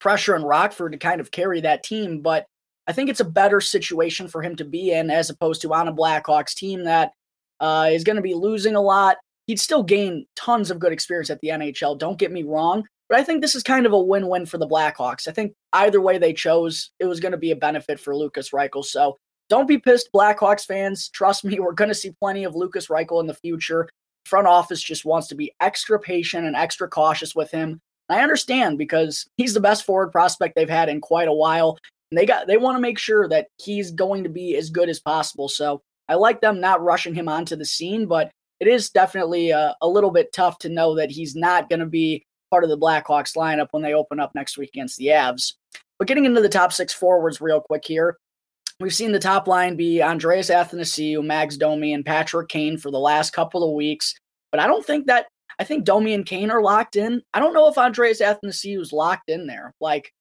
pressure 0.00 0.34
in 0.34 0.42
Rockford 0.42 0.92
to 0.92 0.98
kind 0.98 1.20
of 1.20 1.30
carry 1.30 1.60
that 1.60 1.82
team. 1.82 2.22
But 2.22 2.46
I 2.86 2.92
think 2.92 3.10
it's 3.10 3.20
a 3.20 3.24
better 3.24 3.60
situation 3.60 4.26
for 4.26 4.42
him 4.42 4.56
to 4.56 4.64
be 4.64 4.90
in 4.90 5.10
as 5.10 5.30
opposed 5.30 5.62
to 5.62 5.72
on 5.72 5.88
a 5.88 5.94
Blackhawks 5.94 6.54
team 6.54 6.84
that 6.84 7.12
uh, 7.62 7.88
is 7.90 8.04
going 8.04 8.16
to 8.16 8.22
be 8.22 8.34
losing 8.34 8.74
a 8.74 8.80
lot. 8.82 9.16
He'd 9.46 9.60
still 9.60 9.82
gain 9.82 10.26
tons 10.36 10.70
of 10.70 10.78
good 10.78 10.92
experience 10.92 11.30
at 11.30 11.40
the 11.40 11.48
NHL. 11.48 11.98
Don't 11.98 12.18
get 12.18 12.30
me 12.30 12.42
wrong. 12.42 12.84
But 13.08 13.20
I 13.20 13.24
think 13.24 13.40
this 13.40 13.54
is 13.54 13.62
kind 13.62 13.86
of 13.86 13.92
a 13.92 14.00
win 14.00 14.28
win 14.28 14.46
for 14.46 14.58
the 14.58 14.66
Blackhawks. 14.66 15.28
I 15.28 15.32
think 15.32 15.54
either 15.72 16.00
way 16.00 16.18
they 16.18 16.32
chose, 16.32 16.90
it 16.98 17.06
was 17.06 17.20
going 17.20 17.32
to 17.32 17.38
be 17.38 17.50
a 17.50 17.56
benefit 17.56 18.00
for 18.00 18.16
Lukas 18.16 18.50
Reichel. 18.50 18.84
So 18.84 19.16
don't 19.48 19.68
be 19.68 19.78
pissed, 19.78 20.10
Blackhawks 20.14 20.66
fans. 20.66 21.08
Trust 21.08 21.44
me, 21.44 21.60
we're 21.60 21.72
going 21.72 21.90
to 21.90 21.94
see 21.94 22.12
plenty 22.20 22.44
of 22.44 22.54
Lukas 22.56 22.88
Reichel 22.88 23.20
in 23.20 23.26
the 23.26 23.34
future. 23.34 23.88
Front 24.26 24.46
office 24.46 24.80
just 24.82 25.04
wants 25.04 25.28
to 25.28 25.34
be 25.34 25.52
extra 25.60 25.98
patient 25.98 26.46
and 26.46 26.56
extra 26.56 26.88
cautious 26.88 27.34
with 27.34 27.50
him. 27.50 27.80
I 28.08 28.22
understand 28.22 28.78
because 28.78 29.26
he's 29.36 29.54
the 29.54 29.60
best 29.60 29.84
forward 29.84 30.10
prospect 30.10 30.54
they've 30.54 30.68
had 30.68 30.88
in 30.88 31.00
quite 31.00 31.28
a 31.28 31.32
while. 31.32 31.78
And 32.10 32.18
they 32.18 32.26
got 32.26 32.46
they 32.46 32.56
want 32.56 32.76
to 32.76 32.80
make 32.80 32.98
sure 32.98 33.28
that 33.28 33.48
he's 33.58 33.90
going 33.90 34.22
to 34.22 34.30
be 34.30 34.56
as 34.56 34.70
good 34.70 34.88
as 34.88 35.00
possible. 35.00 35.48
So 35.48 35.82
I 36.08 36.14
like 36.14 36.40
them 36.40 36.60
not 36.60 36.82
rushing 36.82 37.14
him 37.14 37.28
onto 37.28 37.56
the 37.56 37.64
scene, 37.64 38.06
but 38.06 38.30
it 38.60 38.68
is 38.68 38.90
definitely 38.90 39.50
a, 39.50 39.74
a 39.80 39.88
little 39.88 40.10
bit 40.10 40.32
tough 40.32 40.58
to 40.58 40.68
know 40.68 40.94
that 40.96 41.10
he's 41.10 41.34
not 41.34 41.68
going 41.68 41.80
to 41.80 41.86
be 41.86 42.24
part 42.50 42.64
of 42.64 42.70
the 42.70 42.78
Blackhawks 42.78 43.36
lineup 43.36 43.68
when 43.70 43.82
they 43.82 43.94
open 43.94 44.20
up 44.20 44.32
next 44.34 44.58
week 44.58 44.70
against 44.74 44.98
the 44.98 45.06
Avs. 45.06 45.54
But 45.98 46.08
getting 46.08 46.24
into 46.24 46.40
the 46.40 46.48
top 46.48 46.72
six 46.72 46.92
forwards 46.92 47.40
real 47.40 47.60
quick 47.60 47.84
here, 47.84 48.18
we've 48.78 48.94
seen 48.94 49.12
the 49.12 49.18
top 49.18 49.46
line 49.46 49.76
be 49.76 50.02
Andreas 50.02 50.50
Athanasiou, 50.50 51.24
Max 51.24 51.56
Domi, 51.56 51.94
and 51.94 52.04
Patrick 52.04 52.48
Kane 52.48 52.76
for 52.76 52.90
the 52.90 52.98
last 52.98 53.32
couple 53.32 53.64
of 53.64 53.74
weeks. 53.74 54.14
But 54.50 54.60
I 54.60 54.66
don't 54.66 54.84
think 54.84 55.06
that 55.06 55.26
I 55.58 55.64
think 55.64 55.84
Domi 55.84 56.14
and 56.14 56.26
Kane 56.26 56.50
are 56.50 56.62
locked 56.62 56.96
in. 56.96 57.22
I 57.32 57.40
don't 57.40 57.54
know 57.54 57.68
if 57.68 57.78
Andreas 57.78 58.20
Athanasiou 58.20 58.80
is 58.80 58.92
locked 58.92 59.28
in 59.28 59.46
there. 59.46 59.72
Like 59.80 60.12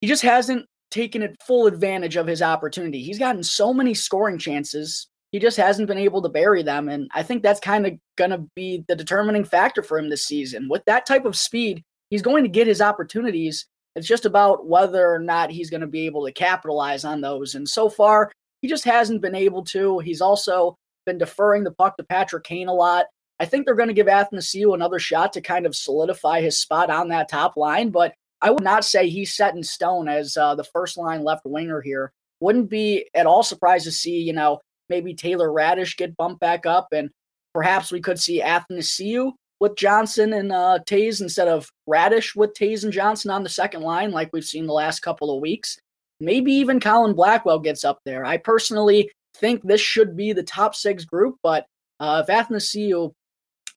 he 0.00 0.06
just 0.06 0.22
hasn't 0.22 0.66
taken 0.90 1.22
it 1.22 1.36
full 1.46 1.66
advantage 1.66 2.16
of 2.16 2.26
his 2.26 2.42
opportunity. 2.42 3.02
He's 3.02 3.18
gotten 3.18 3.42
so 3.42 3.72
many 3.72 3.94
scoring 3.94 4.38
chances. 4.38 5.08
He 5.32 5.38
just 5.38 5.56
hasn't 5.56 5.88
been 5.88 5.98
able 5.98 6.22
to 6.22 6.28
bury 6.28 6.62
them. 6.62 6.88
And 6.88 7.08
I 7.14 7.22
think 7.22 7.42
that's 7.42 7.60
kind 7.60 7.86
of 7.86 7.92
going 8.16 8.30
to 8.30 8.44
be 8.56 8.84
the 8.88 8.96
determining 8.96 9.44
factor 9.44 9.82
for 9.82 9.98
him 9.98 10.10
this 10.10 10.26
season. 10.26 10.68
With 10.68 10.84
that 10.86 11.06
type 11.06 11.24
of 11.24 11.36
speed, 11.36 11.82
he's 12.10 12.22
going 12.22 12.42
to 12.42 12.50
get 12.50 12.66
his 12.66 12.80
opportunities. 12.80 13.66
It's 13.94 14.08
just 14.08 14.26
about 14.26 14.66
whether 14.66 15.12
or 15.12 15.18
not 15.20 15.50
he's 15.50 15.70
going 15.70 15.80
to 15.82 15.86
be 15.86 16.06
able 16.06 16.26
to 16.26 16.32
capitalize 16.32 17.04
on 17.04 17.20
those. 17.20 17.54
And 17.54 17.68
so 17.68 17.88
far, 17.88 18.32
he 18.62 18.68
just 18.68 18.84
hasn't 18.84 19.22
been 19.22 19.34
able 19.34 19.64
to. 19.66 20.00
He's 20.00 20.20
also 20.20 20.76
been 21.06 21.18
deferring 21.18 21.64
the 21.64 21.72
puck 21.72 21.96
to 21.96 22.04
Patrick 22.04 22.44
Kane 22.44 22.68
a 22.68 22.74
lot. 22.74 23.06
I 23.38 23.46
think 23.46 23.64
they're 23.64 23.74
going 23.74 23.88
to 23.88 23.94
give 23.94 24.06
Athanasiou 24.06 24.74
another 24.74 24.98
shot 24.98 25.32
to 25.32 25.40
kind 25.40 25.64
of 25.64 25.74
solidify 25.74 26.42
his 26.42 26.58
spot 26.58 26.90
on 26.90 27.08
that 27.08 27.28
top 27.28 27.56
line, 27.56 27.90
but 27.90 28.14
I 28.42 28.50
would 28.50 28.62
not 28.62 28.84
say 28.84 29.08
he's 29.08 29.34
set 29.34 29.54
in 29.54 29.62
stone 29.62 30.08
as 30.08 30.36
uh, 30.36 30.54
the 30.54 30.64
first 30.64 30.96
line 30.96 31.22
left 31.22 31.44
winger 31.44 31.80
here. 31.80 32.12
Wouldn't 32.40 32.70
be 32.70 33.06
at 33.14 33.26
all 33.26 33.42
surprised 33.42 33.84
to 33.84 33.92
see, 33.92 34.18
you 34.18 34.32
know, 34.32 34.60
maybe 34.88 35.14
Taylor 35.14 35.48
Raddysh 35.48 35.96
get 35.96 36.16
bumped 36.16 36.40
back 36.40 36.64
up, 36.64 36.88
and 36.92 37.10
perhaps 37.52 37.92
we 37.92 38.00
could 38.00 38.18
see 38.18 38.40
Athanasiou 38.40 39.32
with 39.60 39.76
Johnson 39.76 40.32
and 40.32 40.52
uh, 40.52 40.78
Toews 40.86 41.20
instead 41.20 41.48
of 41.48 41.68
Raddysh 41.88 42.34
with 42.34 42.54
Toews 42.54 42.84
and 42.84 42.92
Johnson 42.92 43.30
on 43.30 43.42
the 43.42 43.48
second 43.48 43.82
line, 43.82 44.10
like 44.10 44.30
we've 44.32 44.44
seen 44.44 44.66
the 44.66 44.72
last 44.72 45.00
couple 45.00 45.34
of 45.34 45.42
weeks. 45.42 45.78
Maybe 46.18 46.52
even 46.52 46.80
Colin 46.80 47.14
Blackwell 47.14 47.58
gets 47.58 47.84
up 47.84 47.98
there. 48.04 48.24
I 48.24 48.38
personally 48.38 49.10
think 49.36 49.62
this 49.62 49.80
should 49.80 50.16
be 50.16 50.32
the 50.32 50.42
top 50.42 50.74
six 50.74 51.04
group, 51.04 51.36
but 51.42 51.66
uh, 51.98 52.24
if 52.26 52.34
Athanasiou 52.34 53.12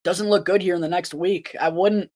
doesn't 0.04 0.30
look 0.30 0.46
good 0.46 0.62
here 0.62 0.76
in 0.76 0.82
the 0.82 0.88
next 0.88 1.14
week, 1.14 1.56
I 1.60 1.70
wouldn't 1.70 2.10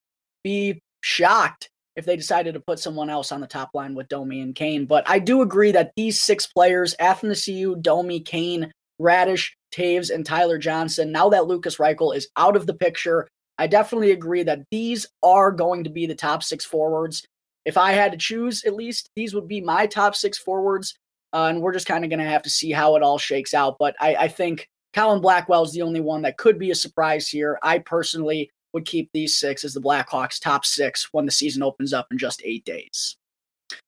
be 0.44 0.82
shocked 1.02 1.70
if 1.98 2.06
they 2.06 2.16
decided 2.16 2.54
to 2.54 2.60
put 2.60 2.80
someone 2.80 3.10
else 3.10 3.32
on 3.32 3.42
the 3.42 3.48
top 3.48 3.72
line 3.74 3.96
with 3.96 4.08
Domi 4.08 4.40
and 4.40 4.56
Kane. 4.56 4.86
But 4.86 5.04
I 5.10 5.20
do 5.20 5.42
agree 5.42 5.72
that 5.74 5.92
these 5.98 6.22
six 6.22 6.46
players, 6.46 6.96
Athanasiou, 7.02 7.82
Domi, 7.82 8.20
Kane, 8.22 8.72
Raddysh, 9.02 9.50
Toews, 9.74 10.14
and 10.14 10.26
Tyler 10.26 10.60
Johnson, 10.60 11.12
now 11.12 11.28
that 11.30 11.48
Lukas 11.48 11.78
Reichel 11.78 12.16
is 12.16 12.30
out 12.38 12.56
of 12.56 12.68
the 12.68 12.74
picture, 12.76 13.28
I 13.58 13.66
definitely 13.66 14.12
agree 14.12 14.44
that 14.44 14.64
these 14.70 15.08
are 15.24 15.52
going 15.52 15.84
to 15.84 15.90
be 15.90 16.06
the 16.06 16.16
top 16.16 16.44
six 16.44 16.64
forwards. 16.64 17.26
If 17.66 17.78
I 17.78 17.92
had 17.92 18.12
to 18.12 18.18
choose, 18.18 18.64
at 18.64 18.76
least 18.76 19.10
these 19.16 19.34
would 19.34 19.48
be 19.48 19.60
my 19.60 19.88
top 19.88 20.16
six 20.16 20.38
forwards. 20.38 20.96
Uh, 21.34 21.48
and 21.50 21.62
we're 21.62 21.74
just 21.74 21.88
kind 21.88 22.04
of 22.04 22.10
going 22.10 22.20
to 22.20 22.30
have 22.30 22.44
to 22.44 22.50
see 22.50 22.72
how 22.72 22.96
it 22.96 23.04
all 23.04 23.18
shakes 23.18 23.54
out. 23.54 23.76
But 23.80 23.96
I, 24.00 24.16
I 24.16 24.28
think 24.28 24.70
Colin 24.94 25.20
Blackwell 25.20 25.64
is 25.64 25.74
the 25.74 25.82
only 25.82 26.00
one 26.00 26.22
that 26.22 26.38
could 26.38 26.58
be 26.58 26.72
a 26.72 26.76
surprise 26.76 27.28
here. 27.28 27.60
I 27.64 27.80
personally 27.80 28.50
would 28.78 28.86
keep 28.86 29.10
these 29.12 29.40
six 29.40 29.64
as 29.64 29.74
the 29.74 29.82
Blackhawks 29.82 30.40
top 30.40 30.64
six 30.64 31.10
when 31.12 31.26
the 31.26 31.32
season 31.32 31.64
opens 31.64 31.94
up 31.94 32.06
in 32.12 32.18
just 32.20 32.44
eight 32.46 32.64
days. 32.64 33.18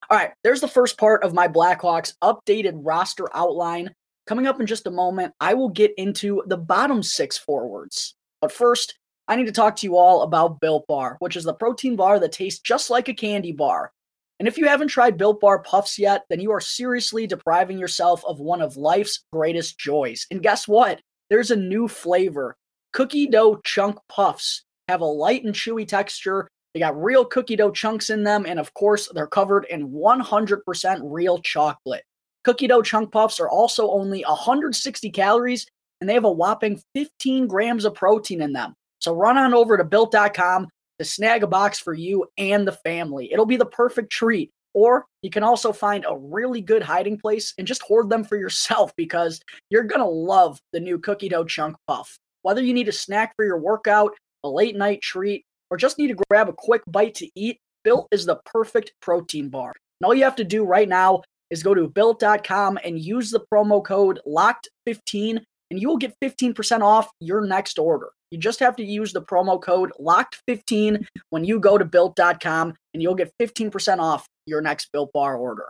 All 0.09 0.17
right, 0.17 0.31
there's 0.43 0.61
the 0.61 0.67
first 0.67 0.97
part 0.97 1.23
of 1.23 1.35
my 1.35 1.47
Blackhawks 1.47 2.13
updated 2.23 2.81
roster 2.83 3.27
outline. 3.35 3.93
Coming 4.25 4.47
up 4.47 4.59
in 4.59 4.65
just 4.65 4.87
a 4.87 4.91
moment, 4.91 5.31
I 5.39 5.53
will 5.53 5.69
get 5.69 5.93
into 5.97 6.41
the 6.47 6.57
bottom 6.57 7.03
six 7.03 7.37
forwards. 7.37 8.15
But 8.41 8.51
first, 8.51 8.97
I 9.27 9.35
need 9.35 9.45
to 9.45 9.51
talk 9.51 9.75
to 9.75 9.85
you 9.85 9.95
all 9.95 10.23
about 10.23 10.59
Built 10.59 10.87
Bar, 10.87 11.17
which 11.19 11.35
is 11.35 11.43
the 11.43 11.53
protein 11.53 11.95
bar 11.95 12.19
that 12.19 12.31
tastes 12.31 12.59
just 12.59 12.89
like 12.89 13.09
a 13.09 13.13
candy 13.13 13.51
bar. 13.51 13.91
And 14.39 14.47
if 14.47 14.57
you 14.57 14.65
haven't 14.67 14.87
tried 14.87 15.17
Built 15.17 15.39
Bar 15.39 15.59
Puffs 15.59 15.99
yet, 15.99 16.23
then 16.31 16.39
you 16.39 16.51
are 16.51 16.61
seriously 16.61 17.27
depriving 17.27 17.77
yourself 17.77 18.25
of 18.25 18.39
one 18.39 18.61
of 18.61 18.75
life's 18.75 19.23
greatest 19.31 19.77
joys. 19.77 20.25
And 20.31 20.41
guess 20.41 20.67
what? 20.67 20.99
There's 21.29 21.51
a 21.51 21.55
new 21.55 21.87
flavor 21.87 22.57
cookie 22.91 23.27
dough 23.27 23.61
chunk 23.63 23.99
puffs 24.07 24.63
have 24.89 25.01
a 25.01 25.05
light 25.05 25.43
and 25.43 25.53
chewy 25.53 25.87
texture. 25.87 26.47
They 26.73 26.79
got 26.79 27.01
real 27.01 27.23
cookie 27.25 27.55
dough 27.55 27.71
chunks 27.71 28.09
in 28.09 28.23
them. 28.23 28.45
And 28.45 28.59
of 28.59 28.73
course, 28.73 29.09
they're 29.13 29.27
covered 29.27 29.65
in 29.69 29.89
100% 29.89 30.99
real 31.03 31.39
chocolate. 31.39 32.03
Cookie 32.43 32.67
dough 32.67 32.81
chunk 32.81 33.11
puffs 33.11 33.39
are 33.39 33.49
also 33.49 33.89
only 33.91 34.23
160 34.23 35.09
calories 35.11 35.65
and 36.01 36.09
they 36.09 36.13
have 36.13 36.25
a 36.25 36.31
whopping 36.31 36.81
15 36.95 37.47
grams 37.47 37.85
of 37.85 37.93
protein 37.93 38.41
in 38.41 38.53
them. 38.53 38.73
So 38.99 39.13
run 39.13 39.37
on 39.37 39.53
over 39.53 39.77
to 39.77 39.83
built.com 39.83 40.67
to 40.99 41.05
snag 41.05 41.43
a 41.43 41.47
box 41.47 41.79
for 41.79 41.93
you 41.93 42.25
and 42.37 42.67
the 42.67 42.71
family. 42.71 43.31
It'll 43.31 43.45
be 43.45 43.57
the 43.57 43.65
perfect 43.65 44.11
treat. 44.11 44.51
Or 44.73 45.05
you 45.23 45.29
can 45.29 45.43
also 45.43 45.73
find 45.73 46.05
a 46.07 46.17
really 46.17 46.61
good 46.61 46.83
hiding 46.83 47.17
place 47.17 47.53
and 47.57 47.67
just 47.67 47.81
hoard 47.81 48.09
them 48.09 48.23
for 48.23 48.37
yourself 48.37 48.93
because 48.95 49.41
you're 49.69 49.83
going 49.83 50.01
to 50.01 50.05
love 50.05 50.59
the 50.73 50.79
new 50.79 50.99
cookie 50.99 51.29
dough 51.29 51.45
chunk 51.45 51.75
puff. 51.87 52.17
Whether 52.43 52.63
you 52.63 52.73
need 52.73 52.87
a 52.87 52.93
snack 52.93 53.35
for 53.35 53.43
your 53.43 53.59
workout, 53.59 54.13
a 54.43 54.49
late 54.49 54.75
night 54.75 55.01
treat, 55.01 55.43
or 55.69 55.77
just 55.77 55.97
need 55.97 56.07
to 56.07 56.23
grab 56.29 56.49
a 56.49 56.53
quick 56.53 56.81
bite 56.87 57.15
to 57.15 57.29
eat, 57.35 57.59
Built 57.83 58.07
is 58.11 58.25
the 58.25 58.39
perfect 58.45 58.93
protein 59.01 59.49
bar. 59.49 59.73
And 60.01 60.05
all 60.05 60.13
you 60.13 60.23
have 60.23 60.35
to 60.37 60.43
do 60.43 60.63
right 60.63 60.87
now 60.87 61.23
is 61.49 61.63
go 61.63 61.73
to 61.73 61.87
built.com 61.87 62.79
and 62.83 62.99
use 62.99 63.31
the 63.31 63.43
promo 63.51 63.83
code 63.83 64.19
LOCKED15 64.27 65.41
and 65.71 65.79
you 65.79 65.87
will 65.87 65.97
get 65.97 66.15
15% 66.23 66.81
off 66.81 67.09
your 67.19 67.45
next 67.45 67.77
order. 67.77 68.09
You 68.31 68.37
just 68.37 68.59
have 68.59 68.75
to 68.77 68.83
use 68.83 69.13
the 69.13 69.21
promo 69.21 69.61
code 69.61 69.91
LOCKED15 69.99 71.05
when 71.29 71.45
you 71.45 71.59
go 71.59 71.77
to 71.77 71.85
built.com 71.85 72.73
and 72.93 73.03
you'll 73.03 73.15
get 73.15 73.31
15% 73.39 73.99
off 73.99 74.27
your 74.45 74.61
next 74.61 74.91
Built 74.91 75.11
Bar 75.13 75.37
order. 75.37 75.67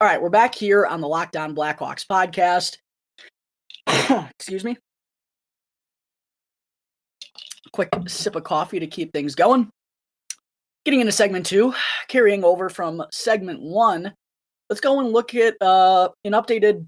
All 0.00 0.08
right, 0.08 0.20
we're 0.20 0.28
back 0.28 0.54
here 0.54 0.86
on 0.86 1.00
the 1.00 1.08
Locked 1.08 1.36
On 1.36 1.54
Blackhawks 1.54 2.04
podcast. 2.06 2.78
Excuse 4.38 4.64
me. 4.64 4.76
Quick 7.72 7.90
sip 8.06 8.36
of 8.36 8.44
coffee 8.44 8.80
to 8.80 8.86
keep 8.86 9.12
things 9.12 9.34
going. 9.34 9.68
Getting 10.84 11.00
into 11.00 11.12
segment 11.12 11.46
two, 11.46 11.74
carrying 12.08 12.44
over 12.44 12.68
from 12.68 13.02
segment 13.10 13.60
one, 13.60 14.12
let's 14.68 14.80
go 14.80 15.00
and 15.00 15.12
look 15.12 15.34
at 15.34 15.54
uh, 15.60 16.08
an 16.24 16.32
updated 16.32 16.86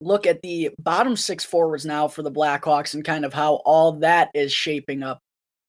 look 0.00 0.26
at 0.26 0.42
the 0.42 0.70
bottom 0.78 1.16
six 1.16 1.44
forwards 1.44 1.84
now 1.84 2.06
for 2.08 2.22
the 2.22 2.30
Blackhawks 2.30 2.94
and 2.94 3.04
kind 3.04 3.24
of 3.24 3.34
how 3.34 3.54
all 3.64 3.92
that 3.92 4.30
is 4.34 4.52
shaping 4.52 5.02
up 5.02 5.20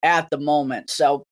at 0.04 0.30
the 0.30 0.38
moment. 0.38 0.90
So, 0.90 1.24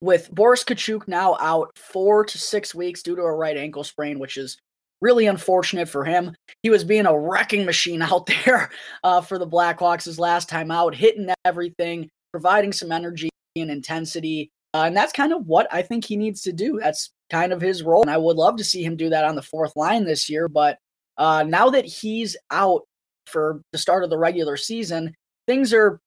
with 0.00 0.30
Boris 0.30 0.62
Katchouk 0.62 1.08
now 1.08 1.36
out 1.40 1.70
four 1.76 2.24
to 2.24 2.38
six 2.38 2.74
weeks 2.74 3.02
due 3.02 3.16
to 3.16 3.22
a 3.22 3.34
right 3.34 3.56
ankle 3.56 3.84
sprain, 3.84 4.18
which 4.18 4.36
is 4.36 4.58
really 5.00 5.26
unfortunate 5.26 5.88
for 5.88 6.04
him. 6.04 6.34
He 6.62 6.70
was 6.70 6.84
being 6.84 7.06
a 7.06 7.18
wrecking 7.18 7.64
machine 7.64 8.02
out 8.02 8.26
there 8.26 8.70
uh, 9.04 9.20
for 9.20 9.38
the 9.38 9.46
Blackhawks 9.46 10.04
his 10.04 10.18
last 10.18 10.48
time 10.48 10.70
out, 10.70 10.94
hitting 10.94 11.28
everything, 11.44 12.08
providing 12.32 12.72
some 12.72 12.92
energy 12.92 13.28
and 13.56 13.70
intensity. 13.70 14.50
Uh, 14.74 14.84
and 14.84 14.96
that's 14.96 15.12
kind 15.12 15.32
of 15.32 15.46
what 15.46 15.66
I 15.72 15.82
think 15.82 16.04
he 16.04 16.16
needs 16.16 16.42
to 16.42 16.52
do. 16.52 16.78
That's 16.82 17.10
kind 17.30 17.52
of 17.52 17.60
his 17.60 17.82
role. 17.82 18.02
And 18.02 18.10
I 18.10 18.18
would 18.18 18.36
love 18.36 18.56
to 18.56 18.64
see 18.64 18.84
him 18.84 18.96
do 18.96 19.08
that 19.08 19.24
on 19.24 19.34
the 19.34 19.42
fourth 19.42 19.74
line 19.74 20.04
this 20.04 20.28
year. 20.28 20.48
But 20.48 20.78
uh, 21.16 21.44
now 21.46 21.70
that 21.70 21.86
he's 21.86 22.36
out 22.50 22.82
for 23.26 23.62
the 23.72 23.78
start 23.78 24.04
of 24.04 24.10
the 24.10 24.18
regular 24.18 24.56
season, 24.56 25.14
things 25.46 25.72
are 25.72 25.98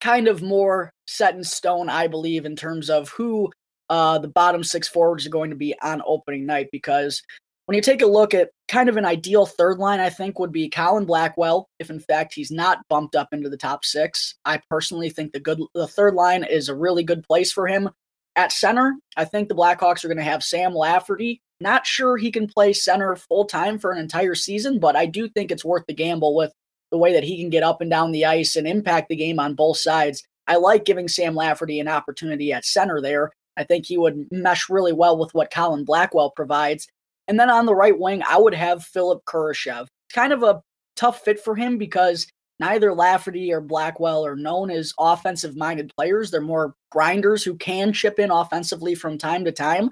kind 0.00 0.28
of 0.28 0.42
more 0.42 0.92
set 1.06 1.34
in 1.34 1.42
stone, 1.42 1.88
I 1.88 2.06
believe, 2.06 2.46
in 2.46 2.54
terms 2.54 2.90
of 2.90 3.08
who 3.08 3.50
uh, 3.90 4.18
the 4.18 4.28
bottom 4.28 4.62
six 4.62 4.88
forwards 4.88 5.26
are 5.26 5.30
going 5.30 5.50
to 5.50 5.56
be 5.56 5.74
on 5.82 6.02
opening 6.06 6.46
night. 6.46 6.68
Because 6.70 7.22
when 7.66 7.74
you 7.74 7.82
take 7.82 8.00
a 8.00 8.06
look 8.06 8.32
at 8.32 8.50
kind 8.68 8.88
of 8.88 8.96
an 8.96 9.04
ideal 9.04 9.44
third 9.44 9.78
line, 9.78 10.00
I 10.00 10.08
think 10.08 10.38
would 10.38 10.52
be 10.52 10.68
Colin 10.68 11.04
Blackwell, 11.04 11.68
if 11.78 11.90
in 11.90 12.00
fact 12.00 12.34
he's 12.34 12.50
not 12.50 12.78
bumped 12.88 13.16
up 13.16 13.28
into 13.32 13.50
the 13.50 13.56
top 13.56 13.84
six. 13.84 14.36
I 14.44 14.60
personally 14.70 15.10
think 15.10 15.32
the 15.32 15.40
good 15.40 15.60
the 15.74 15.88
third 15.88 16.14
line 16.14 16.44
is 16.44 16.68
a 16.68 16.76
really 16.76 17.02
good 17.02 17.24
place 17.24 17.52
for 17.52 17.66
him. 17.66 17.90
At 18.36 18.52
center, 18.52 18.94
I 19.16 19.24
think 19.24 19.48
the 19.48 19.54
Blackhawks 19.54 20.04
are 20.04 20.08
going 20.08 20.18
to 20.18 20.22
have 20.22 20.44
Sam 20.44 20.74
Lafferty. 20.74 21.40
Not 21.60 21.86
sure 21.86 22.16
he 22.16 22.30
can 22.30 22.46
play 22.46 22.72
center 22.72 23.16
full 23.16 23.46
time 23.46 23.78
for 23.78 23.90
an 23.90 23.98
entire 23.98 24.34
season, 24.34 24.78
but 24.78 24.94
I 24.94 25.06
do 25.06 25.28
think 25.28 25.50
it's 25.50 25.64
worth 25.64 25.84
the 25.88 25.94
gamble 25.94 26.36
with 26.36 26.52
the 26.92 26.98
way 26.98 27.12
that 27.14 27.24
he 27.24 27.38
can 27.40 27.50
get 27.50 27.62
up 27.62 27.80
and 27.80 27.90
down 27.90 28.12
the 28.12 28.26
ice 28.26 28.54
and 28.54 28.68
impact 28.68 29.08
the 29.08 29.16
game 29.16 29.40
on 29.40 29.54
both 29.54 29.78
sides. 29.78 30.22
I 30.46 30.56
like 30.56 30.84
giving 30.84 31.08
Sam 31.08 31.34
Lafferty 31.34 31.80
an 31.80 31.88
opportunity 31.88 32.52
at 32.52 32.64
center 32.64 33.00
there. 33.00 33.32
I 33.56 33.64
think 33.64 33.86
he 33.86 33.96
would 33.96 34.28
mesh 34.30 34.68
really 34.68 34.92
well 34.92 35.18
with 35.18 35.34
what 35.34 35.50
Colin 35.50 35.84
Blackwell 35.84 36.30
provides. 36.30 36.86
And 37.28 37.38
then 37.38 37.50
on 37.50 37.66
the 37.66 37.74
right 37.74 37.98
wing, 37.98 38.22
I 38.28 38.38
would 38.38 38.54
have 38.54 38.84
Philipp 38.84 39.24
Kurashev. 39.24 39.86
Kind 40.12 40.32
of 40.32 40.42
a 40.42 40.62
tough 40.94 41.24
fit 41.24 41.40
for 41.40 41.54
him 41.54 41.78
because 41.78 42.26
neither 42.60 42.94
Lafferty 42.94 43.52
or 43.52 43.60
Blackwell 43.60 44.24
are 44.24 44.36
known 44.36 44.70
as 44.70 44.92
offensive 44.98 45.56
minded 45.56 45.92
players. 45.96 46.30
They're 46.30 46.40
more 46.40 46.74
grinders 46.90 47.44
who 47.44 47.56
can 47.56 47.92
chip 47.92 48.18
in 48.18 48.30
offensively 48.30 48.94
from 48.94 49.18
time 49.18 49.44
to 49.44 49.52
time. 49.52 49.90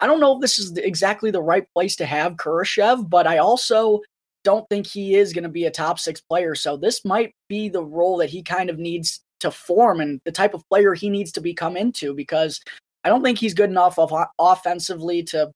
I 0.00 0.06
don't 0.06 0.20
know 0.20 0.34
if 0.34 0.40
this 0.40 0.58
is 0.58 0.76
exactly 0.76 1.30
the 1.30 1.42
right 1.42 1.66
place 1.74 1.96
to 1.96 2.06
have 2.06 2.34
Kurashev, 2.34 3.08
but 3.08 3.26
I 3.26 3.38
also 3.38 4.00
don't 4.42 4.68
think 4.68 4.86
he 4.86 5.14
is 5.14 5.32
going 5.32 5.44
to 5.44 5.48
be 5.48 5.64
a 5.64 5.70
top 5.70 5.98
six 5.98 6.20
player. 6.20 6.54
So 6.54 6.76
this 6.76 7.04
might 7.04 7.34
be 7.48 7.68
the 7.68 7.82
role 7.82 8.18
that 8.18 8.30
he 8.30 8.42
kind 8.42 8.68
of 8.68 8.78
needs 8.78 9.20
to 9.40 9.50
form 9.50 10.00
and 10.00 10.20
the 10.24 10.32
type 10.32 10.54
of 10.54 10.68
player 10.68 10.94
he 10.94 11.08
needs 11.08 11.32
to 11.32 11.40
become 11.40 11.76
into 11.76 12.14
because 12.14 12.60
I 13.04 13.08
don't 13.08 13.22
think 13.22 13.38
he's 13.38 13.54
good 13.54 13.70
enough 13.70 13.98
of 13.98 14.12
offensively 14.38 15.22
to 15.24 15.50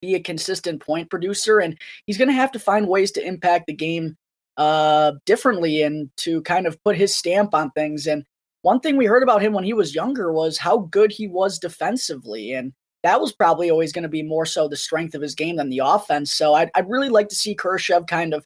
be 0.00 0.14
a 0.14 0.20
consistent 0.20 0.80
point 0.80 1.10
producer 1.10 1.58
and 1.58 1.78
he's 2.06 2.18
going 2.18 2.28
to 2.28 2.34
have 2.34 2.52
to 2.52 2.58
find 2.58 2.88
ways 2.88 3.10
to 3.12 3.26
impact 3.26 3.66
the 3.66 3.74
game 3.74 4.16
uh, 4.56 5.12
differently 5.26 5.82
and 5.82 6.10
to 6.16 6.42
kind 6.42 6.66
of 6.66 6.82
put 6.84 6.96
his 6.96 7.14
stamp 7.14 7.54
on 7.54 7.70
things 7.72 8.06
and 8.06 8.24
one 8.62 8.80
thing 8.80 8.96
we 8.96 9.06
heard 9.06 9.22
about 9.22 9.40
him 9.40 9.52
when 9.52 9.64
he 9.64 9.72
was 9.72 9.94
younger 9.94 10.32
was 10.32 10.58
how 10.58 10.78
good 10.78 11.12
he 11.12 11.28
was 11.28 11.58
defensively 11.58 12.52
and 12.52 12.72
that 13.04 13.20
was 13.20 13.32
probably 13.32 13.70
always 13.70 13.92
going 13.92 14.02
to 14.02 14.08
be 14.08 14.22
more 14.22 14.46
so 14.46 14.68
the 14.68 14.76
strength 14.76 15.14
of 15.14 15.22
his 15.22 15.34
game 15.34 15.56
than 15.56 15.70
the 15.70 15.80
offense. 15.84 16.32
So 16.32 16.54
I'd, 16.54 16.70
I'd 16.74 16.88
really 16.88 17.08
like 17.08 17.28
to 17.28 17.34
see 17.34 17.54
Kurashev 17.54 18.08
kind 18.08 18.34
of 18.34 18.44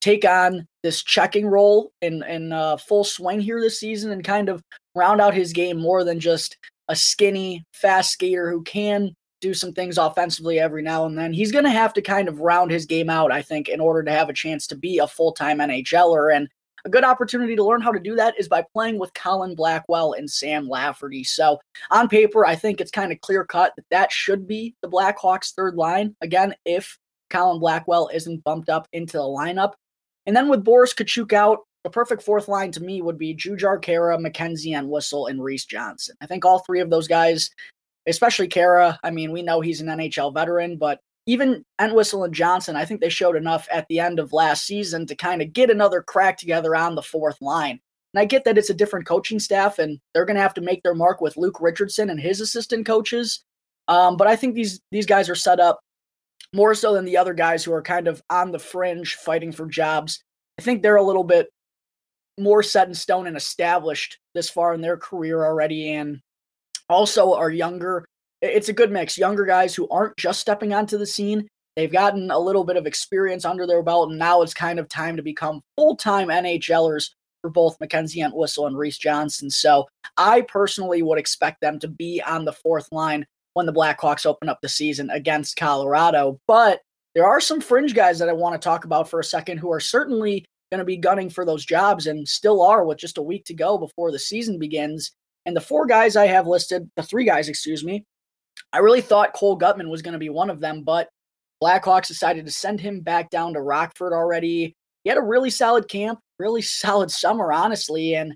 take 0.00 0.24
on 0.24 0.66
this 0.82 1.02
checking 1.02 1.46
role 1.46 1.92
in 2.02 2.24
in 2.24 2.52
uh, 2.52 2.76
full 2.76 3.04
swing 3.04 3.40
here 3.40 3.60
this 3.60 3.78
season 3.78 4.10
and 4.10 4.24
kind 4.24 4.48
of 4.48 4.62
round 4.96 5.20
out 5.20 5.32
his 5.32 5.52
game 5.52 5.78
more 5.78 6.02
than 6.02 6.18
just 6.18 6.56
a 6.88 6.96
skinny 6.96 7.64
fast 7.72 8.10
skater 8.10 8.50
who 8.50 8.62
can 8.64 9.14
do 9.42 9.52
some 9.52 9.74
things 9.74 9.98
offensively 9.98 10.58
every 10.58 10.82
now 10.82 11.04
and 11.04 11.18
then. 11.18 11.34
He's 11.34 11.52
going 11.52 11.64
to 11.64 11.70
have 11.70 11.92
to 11.94 12.00
kind 12.00 12.28
of 12.28 12.40
round 12.40 12.70
his 12.70 12.86
game 12.86 13.10
out, 13.10 13.30
I 13.30 13.42
think, 13.42 13.68
in 13.68 13.80
order 13.80 14.02
to 14.04 14.12
have 14.12 14.30
a 14.30 14.34
chance 14.34 14.66
to 14.68 14.76
be 14.76 14.98
a 14.98 15.06
full 15.06 15.32
time 15.32 15.58
NHLer. 15.58 16.34
And 16.34 16.48
a 16.84 16.88
good 16.88 17.04
opportunity 17.04 17.54
to 17.54 17.64
learn 17.64 17.80
how 17.80 17.92
to 17.92 18.00
do 18.00 18.16
that 18.16 18.38
is 18.38 18.48
by 18.48 18.64
playing 18.72 18.98
with 18.98 19.14
Colin 19.14 19.54
Blackwell 19.54 20.14
and 20.14 20.30
Sam 20.30 20.68
Lafferty. 20.68 21.22
So, 21.22 21.60
on 21.90 22.08
paper, 22.08 22.46
I 22.46 22.54
think 22.54 22.80
it's 22.80 22.90
kind 22.90 23.12
of 23.12 23.20
clear 23.20 23.44
cut 23.44 23.74
that 23.76 23.84
that 23.90 24.10
should 24.10 24.46
be 24.46 24.74
the 24.80 24.88
Blackhawks' 24.88 25.52
third 25.52 25.74
line. 25.74 26.16
Again, 26.22 26.54
if 26.64 26.98
Colin 27.30 27.58
Blackwell 27.58 28.10
isn't 28.12 28.44
bumped 28.44 28.68
up 28.68 28.86
into 28.92 29.16
the 29.16 29.24
lineup. 29.24 29.72
And 30.26 30.36
then 30.36 30.48
with 30.48 30.62
Boris 30.62 30.94
Katchouk 30.94 31.32
out, 31.32 31.60
the 31.82 31.90
perfect 31.90 32.22
fourth 32.22 32.46
line 32.46 32.70
to 32.72 32.82
me 32.82 33.02
would 33.02 33.18
be 33.18 33.34
Jujhar 33.34 33.82
Khaira, 33.82 34.20
Mackenzie 34.20 34.74
Entwistle, 34.74 35.26
and 35.26 35.42
Reese 35.42 35.64
Johnson. 35.64 36.14
I 36.20 36.26
think 36.26 36.44
all 36.44 36.60
three 36.60 36.80
of 36.80 36.90
those 36.90 37.08
guys, 37.08 37.50
especially 38.06 38.48
Khaira, 38.48 38.98
I 39.02 39.10
mean, 39.10 39.32
we 39.32 39.42
know 39.42 39.60
he's 39.60 39.80
an 39.80 39.88
NHL 39.88 40.34
veteran, 40.34 40.76
but 40.76 41.00
even 41.26 41.64
Entwistle 41.80 42.24
and 42.24 42.34
Johnson, 42.34 42.76
I 42.76 42.84
think 42.84 43.00
they 43.00 43.08
showed 43.08 43.36
enough 43.36 43.68
at 43.70 43.86
the 43.88 44.00
end 44.00 44.18
of 44.18 44.32
last 44.32 44.66
season 44.66 45.06
to 45.06 45.14
kind 45.14 45.40
of 45.40 45.52
get 45.52 45.70
another 45.70 46.02
crack 46.02 46.36
together 46.36 46.74
on 46.74 46.94
the 46.94 47.02
fourth 47.02 47.40
line. 47.40 47.80
And 48.14 48.20
I 48.20 48.24
get 48.24 48.44
that 48.44 48.58
it's 48.58 48.70
a 48.70 48.74
different 48.74 49.06
coaching 49.06 49.38
staff 49.38 49.78
and 49.78 49.98
they're 50.12 50.24
going 50.24 50.36
to 50.36 50.42
have 50.42 50.54
to 50.54 50.60
make 50.60 50.82
their 50.82 50.94
mark 50.94 51.20
with 51.20 51.36
Luke 51.36 51.60
Richardson 51.60 52.10
and 52.10 52.20
his 52.20 52.40
assistant 52.40 52.86
coaches. 52.86 53.44
Um, 53.88 54.16
but 54.16 54.26
I 54.26 54.36
think 54.36 54.54
these 54.54 54.80
these 54.90 55.06
guys 55.06 55.28
are 55.28 55.34
set 55.34 55.60
up 55.60 55.80
more 56.52 56.74
so 56.74 56.92
than 56.92 57.04
the 57.04 57.16
other 57.16 57.34
guys 57.34 57.64
who 57.64 57.72
are 57.72 57.82
kind 57.82 58.08
of 58.08 58.22
on 58.28 58.52
the 58.52 58.58
fringe 58.58 59.14
fighting 59.14 59.52
for 59.52 59.66
jobs. 59.66 60.22
I 60.58 60.62
think 60.62 60.82
they're 60.82 60.96
a 60.96 61.02
little 61.02 61.24
bit 61.24 61.48
more 62.38 62.62
set 62.62 62.88
in 62.88 62.94
stone 62.94 63.26
and 63.26 63.36
established 63.36 64.18
this 64.34 64.50
far 64.50 64.74
in 64.74 64.80
their 64.80 64.96
career 64.96 65.44
already 65.44 65.92
and 65.92 66.20
also 66.92 67.34
are 67.34 67.50
younger 67.50 68.04
it's 68.42 68.68
a 68.68 68.72
good 68.72 68.90
mix. 68.90 69.16
Younger 69.16 69.44
guys 69.44 69.74
who 69.74 69.88
aren't 69.88 70.16
just 70.16 70.40
stepping 70.40 70.74
onto 70.74 70.98
the 70.98 71.06
scene. 71.06 71.46
They've 71.76 71.92
gotten 71.92 72.30
a 72.30 72.38
little 72.38 72.64
bit 72.64 72.76
of 72.76 72.86
experience 72.86 73.44
under 73.44 73.66
their 73.66 73.82
belt, 73.82 74.10
and 74.10 74.18
now 74.18 74.42
it's 74.42 74.52
kind 74.52 74.78
of 74.78 74.88
time 74.88 75.16
to 75.16 75.22
become 75.22 75.62
full 75.76 75.96
time 75.96 76.28
NHLers 76.28 77.10
for 77.40 77.50
both 77.50 77.80
Mackenzie 77.80 78.20
Entwistle 78.20 78.66
and 78.66 78.76
Reese 78.76 78.98
Johnson. 78.98 79.48
So 79.48 79.86
I 80.16 80.42
personally 80.42 81.02
would 81.02 81.18
expect 81.18 81.60
them 81.60 81.78
to 81.78 81.88
be 81.88 82.20
on 82.26 82.44
the 82.44 82.52
fourth 82.52 82.88
line 82.92 83.24
when 83.54 83.66
the 83.66 83.72
Blackhawks 83.72 84.26
open 84.26 84.48
up 84.48 84.58
the 84.60 84.68
season 84.68 85.08
against 85.10 85.56
Colorado. 85.56 86.38
But 86.46 86.80
there 87.14 87.26
are 87.26 87.40
some 87.40 87.60
fringe 87.60 87.94
guys 87.94 88.18
that 88.18 88.28
I 88.28 88.32
want 88.32 88.60
to 88.60 88.64
talk 88.64 88.84
about 88.84 89.08
for 89.08 89.20
a 89.20 89.24
second 89.24 89.58
who 89.58 89.72
are 89.72 89.80
certainly 89.80 90.44
going 90.70 90.78
to 90.78 90.84
be 90.84 90.96
gunning 90.96 91.30
for 91.30 91.44
those 91.44 91.64
jobs 91.64 92.06
and 92.06 92.26
still 92.26 92.62
are 92.62 92.84
with 92.84 92.98
just 92.98 93.18
a 93.18 93.22
week 93.22 93.44
to 93.44 93.54
go 93.54 93.76
before 93.78 94.10
the 94.10 94.18
season 94.18 94.58
begins. 94.58 95.12
And 95.46 95.56
the 95.56 95.60
four 95.60 95.86
guys 95.86 96.16
I 96.16 96.26
have 96.26 96.46
listed, 96.46 96.90
the 96.96 97.02
three 97.02 97.24
guys, 97.24 97.48
excuse 97.48 97.84
me, 97.84 98.04
I 98.72 98.78
really 98.78 99.00
thought 99.00 99.34
Cole 99.34 99.58
Guttman 99.58 99.90
was 99.90 100.02
going 100.02 100.12
to 100.12 100.18
be 100.18 100.28
one 100.28 100.50
of 100.50 100.60
them, 100.60 100.82
but 100.82 101.08
Blackhawks 101.62 102.08
decided 102.08 102.46
to 102.46 102.52
send 102.52 102.80
him 102.80 103.00
back 103.00 103.30
down 103.30 103.54
to 103.54 103.60
Rockford 103.60 104.12
already. 104.12 104.74
He 105.04 105.08
had 105.10 105.18
a 105.18 105.22
really 105.22 105.50
solid 105.50 105.88
camp, 105.88 106.18
really 106.38 106.62
solid 106.62 107.10
summer, 107.10 107.52
honestly. 107.52 108.14
And 108.14 108.34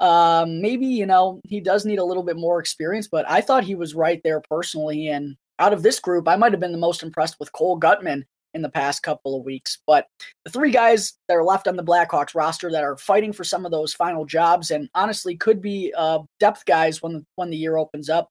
um, 0.00 0.60
maybe, 0.60 0.86
you 0.86 1.06
know, 1.06 1.40
he 1.44 1.60
does 1.60 1.84
need 1.84 1.98
a 1.98 2.04
little 2.04 2.24
bit 2.24 2.36
more 2.36 2.58
experience, 2.58 3.08
but 3.08 3.28
I 3.28 3.40
thought 3.40 3.64
he 3.64 3.74
was 3.74 3.94
right 3.94 4.20
there 4.24 4.42
personally. 4.48 5.08
And 5.08 5.36
out 5.58 5.72
of 5.72 5.82
this 5.82 6.00
group, 6.00 6.28
I 6.28 6.36
might 6.36 6.52
have 6.52 6.60
been 6.60 6.72
the 6.72 6.78
most 6.78 7.02
impressed 7.02 7.36
with 7.38 7.52
Cole 7.52 7.78
Guttman 7.78 8.24
in 8.54 8.62
the 8.62 8.70
past 8.70 9.02
couple 9.02 9.36
of 9.36 9.44
weeks. 9.44 9.78
But 9.86 10.06
the 10.44 10.50
three 10.50 10.70
guys 10.70 11.14
that 11.28 11.36
are 11.36 11.44
left 11.44 11.68
on 11.68 11.76
the 11.76 11.84
Blackhawks 11.84 12.34
roster 12.34 12.70
that 12.70 12.84
are 12.84 12.96
fighting 12.96 13.32
for 13.32 13.44
some 13.44 13.64
of 13.64 13.72
those 13.72 13.92
final 13.92 14.24
jobs 14.24 14.70
and 14.70 14.88
honestly 14.94 15.36
could 15.36 15.60
be 15.60 15.92
uh, 15.96 16.20
depth 16.40 16.64
guys 16.64 17.02
when 17.02 17.26
when 17.36 17.50
the 17.50 17.56
year 17.56 17.76
opens 17.76 18.08
up 18.08 18.28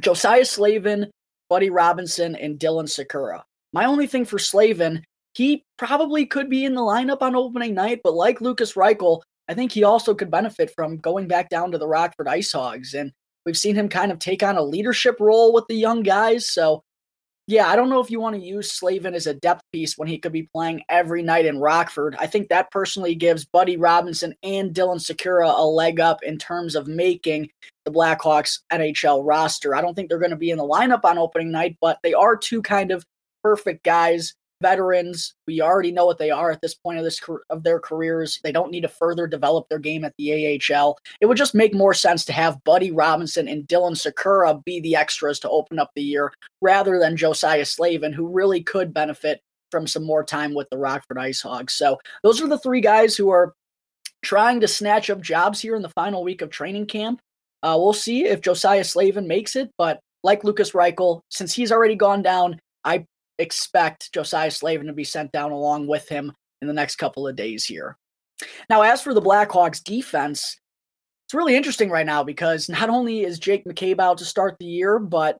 Josiah 0.00 0.44
Slavin, 0.44 1.10
Buddy 1.48 1.70
Robinson, 1.70 2.34
and 2.36 2.58
Dylan 2.58 2.88
Sikura. 2.88 3.42
My 3.72 3.84
only 3.84 4.06
thing 4.06 4.24
for 4.24 4.38
Slavin, 4.38 5.04
he 5.34 5.64
probably 5.78 6.26
could 6.26 6.48
be 6.48 6.64
in 6.64 6.74
the 6.74 6.80
lineup 6.80 7.22
on 7.22 7.34
opening 7.34 7.74
night, 7.74 8.00
but 8.04 8.14
like 8.14 8.40
Lukas 8.40 8.74
Reichel, 8.74 9.22
I 9.48 9.54
think 9.54 9.72
he 9.72 9.84
also 9.84 10.14
could 10.14 10.30
benefit 10.30 10.72
from 10.74 10.98
going 10.98 11.26
back 11.26 11.48
down 11.48 11.72
to 11.72 11.78
the 11.78 11.88
Rockford 11.88 12.28
Ice 12.28 12.52
Hogs. 12.52 12.94
And 12.94 13.12
we've 13.44 13.56
seen 13.58 13.74
him 13.74 13.88
kind 13.88 14.12
of 14.12 14.18
take 14.18 14.42
on 14.42 14.56
a 14.56 14.62
leadership 14.62 15.16
role 15.20 15.52
with 15.52 15.66
the 15.68 15.74
young 15.74 16.02
guys. 16.02 16.48
So 16.48 16.82
yeah, 17.48 17.68
I 17.68 17.74
don't 17.74 17.90
know 17.90 18.00
if 18.00 18.10
you 18.10 18.20
want 18.20 18.36
to 18.36 18.42
use 18.42 18.70
Slavin 18.70 19.14
as 19.14 19.26
a 19.26 19.34
depth 19.34 19.62
piece 19.72 19.98
when 19.98 20.06
he 20.06 20.18
could 20.18 20.32
be 20.32 20.48
playing 20.54 20.82
every 20.88 21.22
night 21.22 21.44
in 21.44 21.58
Rockford. 21.58 22.14
I 22.18 22.26
think 22.26 22.48
that 22.48 22.70
personally 22.70 23.16
gives 23.16 23.44
Buddy 23.44 23.76
Robinson 23.76 24.34
and 24.44 24.72
Dylan 24.72 25.00
Sikura 25.00 25.52
a 25.58 25.64
leg 25.64 25.98
up 25.98 26.22
in 26.22 26.38
terms 26.38 26.76
of 26.76 26.86
making 26.86 27.50
the 27.84 27.90
Blackhawks 27.90 28.60
NHL 28.72 29.22
roster. 29.24 29.74
I 29.74 29.80
don't 29.80 29.94
think 29.94 30.08
they're 30.08 30.18
going 30.18 30.30
to 30.30 30.36
be 30.36 30.50
in 30.50 30.58
the 30.58 30.64
lineup 30.64 31.04
on 31.04 31.18
opening 31.18 31.50
night, 31.50 31.76
but 31.80 31.98
they 32.04 32.14
are 32.14 32.36
two 32.36 32.62
kind 32.62 32.92
of 32.92 33.04
perfect 33.42 33.82
guys 33.82 34.34
veterans. 34.62 35.34
We 35.46 35.60
already 35.60 35.92
know 35.92 36.06
what 36.06 36.18
they 36.18 36.30
are 36.30 36.50
at 36.50 36.62
this 36.62 36.74
point 36.74 36.98
of 36.98 37.04
this 37.04 37.20
of 37.50 37.62
their 37.62 37.80
careers. 37.80 38.40
They 38.42 38.52
don't 38.52 38.70
need 38.70 38.82
to 38.82 38.88
further 38.88 39.26
develop 39.26 39.68
their 39.68 39.78
game 39.78 40.04
at 40.04 40.14
the 40.16 40.60
AHL. 40.72 40.98
It 41.20 41.26
would 41.26 41.36
just 41.36 41.54
make 41.54 41.74
more 41.74 41.92
sense 41.92 42.24
to 42.26 42.32
have 42.32 42.62
Buddy 42.64 42.90
Robinson 42.90 43.48
and 43.48 43.66
Dylan 43.66 43.92
Sikura 43.92 44.64
be 44.64 44.80
the 44.80 44.96
extras 44.96 45.38
to 45.40 45.50
open 45.50 45.78
up 45.78 45.90
the 45.94 46.02
year 46.02 46.32
rather 46.60 46.98
than 46.98 47.16
Josiah 47.16 47.66
Slavin, 47.66 48.12
who 48.12 48.26
really 48.28 48.62
could 48.62 48.94
benefit 48.94 49.42
from 49.70 49.86
some 49.86 50.04
more 50.04 50.24
time 50.24 50.54
with 50.54 50.70
the 50.70 50.78
Rockford 50.78 51.18
Ice 51.18 51.42
Hogs. 51.42 51.74
So 51.74 51.98
those 52.22 52.40
are 52.40 52.48
the 52.48 52.58
three 52.58 52.80
guys 52.80 53.16
who 53.16 53.30
are 53.30 53.54
trying 54.22 54.60
to 54.60 54.68
snatch 54.68 55.10
up 55.10 55.20
jobs 55.20 55.60
here 55.60 55.74
in 55.74 55.82
the 55.82 55.88
final 55.88 56.22
week 56.22 56.42
of 56.42 56.50
training 56.50 56.86
camp. 56.86 57.20
Uh, 57.62 57.76
we'll 57.78 57.92
see 57.92 58.24
if 58.24 58.40
Josiah 58.40 58.84
Slavin 58.84 59.26
makes 59.26 59.56
it, 59.56 59.70
but 59.78 60.00
like 60.22 60.44
Lukas 60.44 60.72
Reichel, 60.72 61.20
since 61.30 61.52
he's 61.52 61.72
already 61.72 61.96
gone 61.96 62.22
down, 62.22 62.60
I 62.84 63.06
expect 63.42 64.12
Josiah 64.12 64.50
Slavin 64.50 64.86
to 64.86 64.92
be 64.92 65.04
sent 65.04 65.32
down 65.32 65.52
along 65.52 65.86
with 65.86 66.08
him 66.08 66.32
in 66.60 66.68
the 66.68 66.74
next 66.74 66.96
couple 66.96 67.28
of 67.28 67.36
days 67.36 67.64
here. 67.64 67.98
Now, 68.70 68.82
as 68.82 69.02
for 69.02 69.14
the 69.14 69.22
Blackhawks 69.22 69.82
defense, 69.82 70.58
it's 71.26 71.34
really 71.34 71.56
interesting 71.56 71.90
right 71.90 72.06
now 72.06 72.22
because 72.22 72.68
not 72.68 72.90
only 72.90 73.22
is 73.22 73.38
Jake 73.38 73.64
McCabe 73.64 74.00
out 74.00 74.18
to 74.18 74.24
start 74.24 74.56
the 74.58 74.66
year, 74.66 74.98
but 74.98 75.38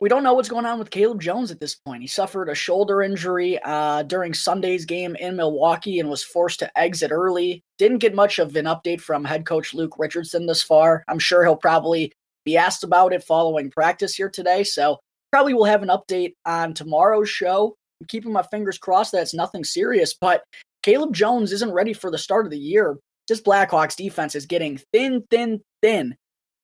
we 0.00 0.08
don't 0.08 0.22
know 0.22 0.34
what's 0.34 0.48
going 0.48 0.66
on 0.66 0.78
with 0.78 0.90
Caleb 0.90 1.20
Jones 1.20 1.50
at 1.50 1.58
this 1.58 1.74
point. 1.74 2.02
He 2.02 2.06
suffered 2.06 2.48
a 2.48 2.54
shoulder 2.54 3.02
injury 3.02 3.58
uh, 3.64 4.04
during 4.04 4.32
Sunday's 4.32 4.84
game 4.84 5.16
in 5.16 5.36
Milwaukee 5.36 5.98
and 5.98 6.08
was 6.08 6.22
forced 6.22 6.60
to 6.60 6.78
exit 6.78 7.10
early. 7.10 7.64
Didn't 7.78 7.98
get 7.98 8.14
much 8.14 8.38
of 8.38 8.54
an 8.54 8.66
update 8.66 9.00
from 9.00 9.24
head 9.24 9.44
coach 9.44 9.74
Luke 9.74 9.96
Richardson 9.98 10.46
this 10.46 10.62
far. 10.62 11.04
I'm 11.08 11.18
sure 11.18 11.42
he'll 11.42 11.56
probably 11.56 12.12
be 12.44 12.56
asked 12.56 12.84
about 12.84 13.12
it 13.12 13.24
following 13.24 13.70
practice 13.70 14.14
here 14.14 14.30
today. 14.30 14.62
So 14.62 15.00
Probably 15.30 15.54
will 15.54 15.64
have 15.64 15.82
an 15.82 15.88
update 15.88 16.34
on 16.46 16.74
tomorrow's 16.74 17.28
show. 17.28 17.76
I'm 18.00 18.06
keeping 18.06 18.32
my 18.32 18.42
fingers 18.42 18.78
crossed 18.78 19.12
that 19.12 19.22
it's 19.22 19.34
nothing 19.34 19.64
serious, 19.64 20.14
but 20.18 20.42
Caleb 20.82 21.14
Jones 21.14 21.52
isn't 21.52 21.72
ready 21.72 21.92
for 21.92 22.10
the 22.10 22.18
start 22.18 22.46
of 22.46 22.50
the 22.50 22.58
year. 22.58 22.98
This 23.26 23.42
Blackhawks 23.42 23.96
defense 23.96 24.34
is 24.34 24.46
getting 24.46 24.80
thin, 24.92 25.24
thin, 25.30 25.60
thin. 25.82 26.16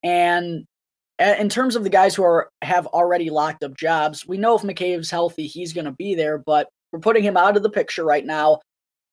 And 0.02 0.64
in 1.18 1.48
terms 1.48 1.76
of 1.76 1.84
the 1.84 1.90
guys 1.90 2.14
who 2.14 2.24
are 2.24 2.48
have 2.62 2.86
already 2.88 3.30
locked 3.30 3.64
up 3.64 3.76
jobs, 3.76 4.26
we 4.26 4.38
know 4.38 4.56
if 4.56 4.62
McCabe's 4.62 5.10
healthy, 5.10 5.46
he's 5.46 5.72
going 5.72 5.84
to 5.84 5.92
be 5.92 6.14
there, 6.14 6.38
but 6.38 6.68
we're 6.92 7.00
putting 7.00 7.22
him 7.22 7.36
out 7.36 7.56
of 7.56 7.62
the 7.62 7.70
picture 7.70 8.04
right 8.04 8.24
now. 8.24 8.60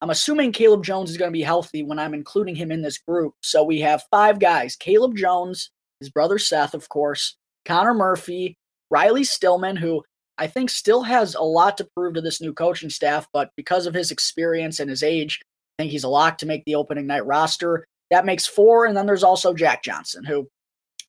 I'm 0.01 0.09
assuming 0.09 0.51
Caleb 0.51 0.83
Jones 0.83 1.11
is 1.11 1.17
going 1.17 1.29
to 1.29 1.37
be 1.37 1.43
healthy 1.43 1.83
when 1.83 1.99
I'm 1.99 2.13
including 2.13 2.55
him 2.55 2.71
in 2.71 2.81
this 2.81 2.97
group. 2.97 3.33
So 3.41 3.63
we 3.63 3.81
have 3.81 4.03
five 4.11 4.39
guys 4.39 4.75
Caleb 4.75 5.15
Jones, 5.15 5.69
his 5.99 6.09
brother 6.09 6.39
Seth, 6.39 6.73
of 6.73 6.89
course, 6.89 7.35
Connor 7.65 7.93
Murphy, 7.93 8.55
Riley 8.91 9.23
Stillman, 9.23 9.77
who 9.77 10.04
I 10.38 10.47
think 10.47 10.69
still 10.69 11.04
has 11.04 11.34
a 11.36 11.41
lot 11.41 11.77
to 11.77 11.88
prove 11.95 12.15
to 12.15 12.21
this 12.21 12.41
new 12.41 12.54
coaching 12.54 12.89
staff, 12.89 13.27
but 13.34 13.49
because 13.56 13.88
of 13.88 13.93
his 13.93 14.12
experience 14.12 14.80
and 14.80 14.89
his 14.89 15.01
age, 15.01 15.39
I 15.77 15.84
think 15.84 15.91
he's 15.91 16.04
a 16.04 16.10
lock 16.10 16.38
to 16.39 16.45
make 16.45 16.63
the 16.65 16.75
opening 16.75 17.08
night 17.08 17.25
roster. 17.25 17.86
That 18.12 18.25
makes 18.25 18.45
four. 18.45 18.86
And 18.86 18.95
then 18.95 19.06
there's 19.06 19.23
also 19.23 19.54
Jack 19.54 19.84
Johnson, 19.84 20.25
who 20.25 20.47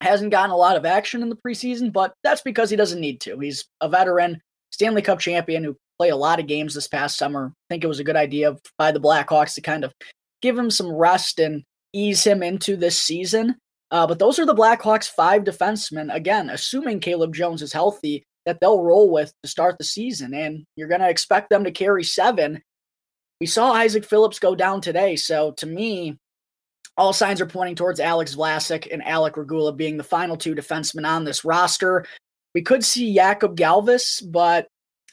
hasn't 0.01 0.31
gotten 0.31 0.51
a 0.51 0.57
lot 0.57 0.77
of 0.77 0.85
action 0.85 1.23
in 1.23 1.29
the 1.29 1.37
preseason, 1.37 1.93
but 1.93 2.15
that's 2.23 2.43
because 2.43 2.71
he 2.71 2.77
doesn't 2.77 3.01
need 3.01 3.21
to. 3.23 3.39
He's 3.39 3.65
a 3.81 3.89
veteran, 3.89 4.41
Stanley 4.71 5.03
Cup 5.03 5.19
champion 5.19 5.65
who 5.65 5.77
played 5.99 6.11
a 6.11 6.17
lot 6.17 6.41
of 6.41 6.47
games 6.47 6.75
this 6.75 6.89
past 6.89 7.17
summer. 7.17 7.53
I 7.53 7.75
think 7.75 7.85
it 7.85 7.89
was 7.89 8.01
a 8.01 8.05
good 8.05 8.17
idea 8.17 8.57
by 8.79 8.93
the 8.93 9.01
Blackhawks 9.01 9.55
to 9.55 9.61
kind 9.61 9.85
of 9.85 9.93
give 10.41 10.59
him 10.59 10.71
some 10.71 10.93
rest 10.93 11.39
and 11.39 11.63
ease 11.93 12.25
him 12.25 12.43
into 12.43 12.77
this 12.77 12.99
season. 12.99 13.57
Uh, 13.93 14.07
but 14.07 14.19
those 14.19 14.39
are 14.39 14.47
the 14.47 14.55
Blackhawks' 14.55 15.09
five 15.09 15.45
defensemen. 15.45 16.13
Again, 16.13 16.51
assuming 16.51 16.99
Caleb 16.99 17.35
Jones 17.35 17.63
is 17.63 17.73
healthy, 17.73 18.25
that 18.47 18.59
they'll 18.61 18.83
roll 18.83 19.11
with 19.11 19.33
to 19.43 19.49
start 19.49 19.79
the 19.79 19.85
season. 19.85 20.35
And 20.35 20.65
you're 20.75 20.89
going 20.89 21.03
to 21.03 21.11
expect 21.11 21.51
them 21.51 21.63
to 21.65 21.71
carry 21.71 22.03
seven. 22.03 22.63
We 23.41 23.47
saw 23.47 23.73
Isaac 23.73 24.05
Phillips 24.05 24.39
go 24.39 24.55
down 24.55 24.81
today. 24.81 25.17
So 25.17 25.53
to 25.59 25.67
me, 25.67 26.19
all 26.97 27.13
signs 27.13 27.41
are 27.41 27.47
pointing 27.47 27.75
towards 27.75 28.01
Alex 28.01 28.35
Vlasic 28.35 28.89
and 28.91 29.07
Alec 29.07 29.37
Regula 29.37 29.73
being 29.73 29.97
the 29.97 30.05
final 30.05 30.37
two 30.37 30.55
defensemen 30.55 31.07
on 31.07 31.25
this 31.25 31.45
roster. 31.45 32.07
We 32.55 32.63
could 32.63 32.85
see 32.85 33.17
Jakub 33.17 33.57
Galvas, 33.57 34.23
but 34.31 34.69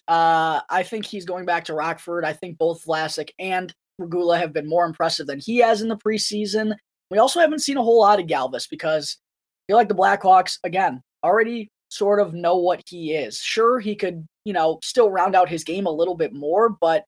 uh, 0.07 0.61
I 0.69 0.83
think 0.83 1.05
he's 1.05 1.25
going 1.25 1.45
back 1.45 1.65
to 1.65 1.73
Rockford. 1.73 2.25
I 2.25 2.33
think 2.33 2.57
both 2.57 2.85
Vlasic 2.85 3.29
and 3.39 3.73
Regula 3.97 4.37
have 4.37 4.53
been 4.53 4.67
more 4.67 4.85
impressive 4.85 5.27
than 5.27 5.39
he 5.39 5.57
has 5.57 5.81
in 5.81 5.87
the 5.87 5.97
preseason. 5.97 6.75
We 7.11 7.17
also 7.17 7.39
haven't 7.39 7.59
seen 7.59 7.77
a 7.77 7.83
whole 7.83 7.99
lot 7.99 8.19
of 8.19 8.27
Galvas 8.27 8.69
because 8.69 9.17
I 9.19 9.71
feel 9.71 9.77
like 9.77 9.87
the 9.87 9.95
Blackhawks, 9.95 10.57
again, 10.63 11.01
already 11.23 11.69
sort 11.89 12.19
of 12.19 12.33
know 12.33 12.57
what 12.57 12.83
he 12.87 13.13
is. 13.13 13.39
Sure, 13.39 13.79
he 13.79 13.95
could, 13.95 14.25
you 14.45 14.53
know, 14.53 14.79
still 14.83 15.09
round 15.09 15.35
out 15.35 15.49
his 15.49 15.63
game 15.63 15.85
a 15.85 15.91
little 15.91 16.15
bit 16.15 16.33
more, 16.33 16.69
but 16.69 17.03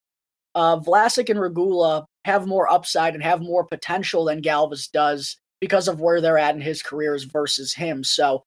uh, 0.55 0.77
Vlasic 0.79 1.29
and 1.29 1.39
Regula 1.39 2.05
have 2.25 2.47
more 2.47 2.71
upside 2.71 3.13
and 3.13 3.23
have 3.23 3.41
more 3.41 3.65
potential 3.65 4.25
than 4.25 4.41
Galvas 4.41 4.91
does 4.91 5.37
because 5.59 5.87
of 5.87 6.01
where 6.01 6.19
they're 6.19 6.37
at 6.37 6.55
in 6.55 6.61
his 6.61 6.81
careers 6.81 7.23
versus 7.23 7.73
him. 7.73 8.03
So, 8.03 8.43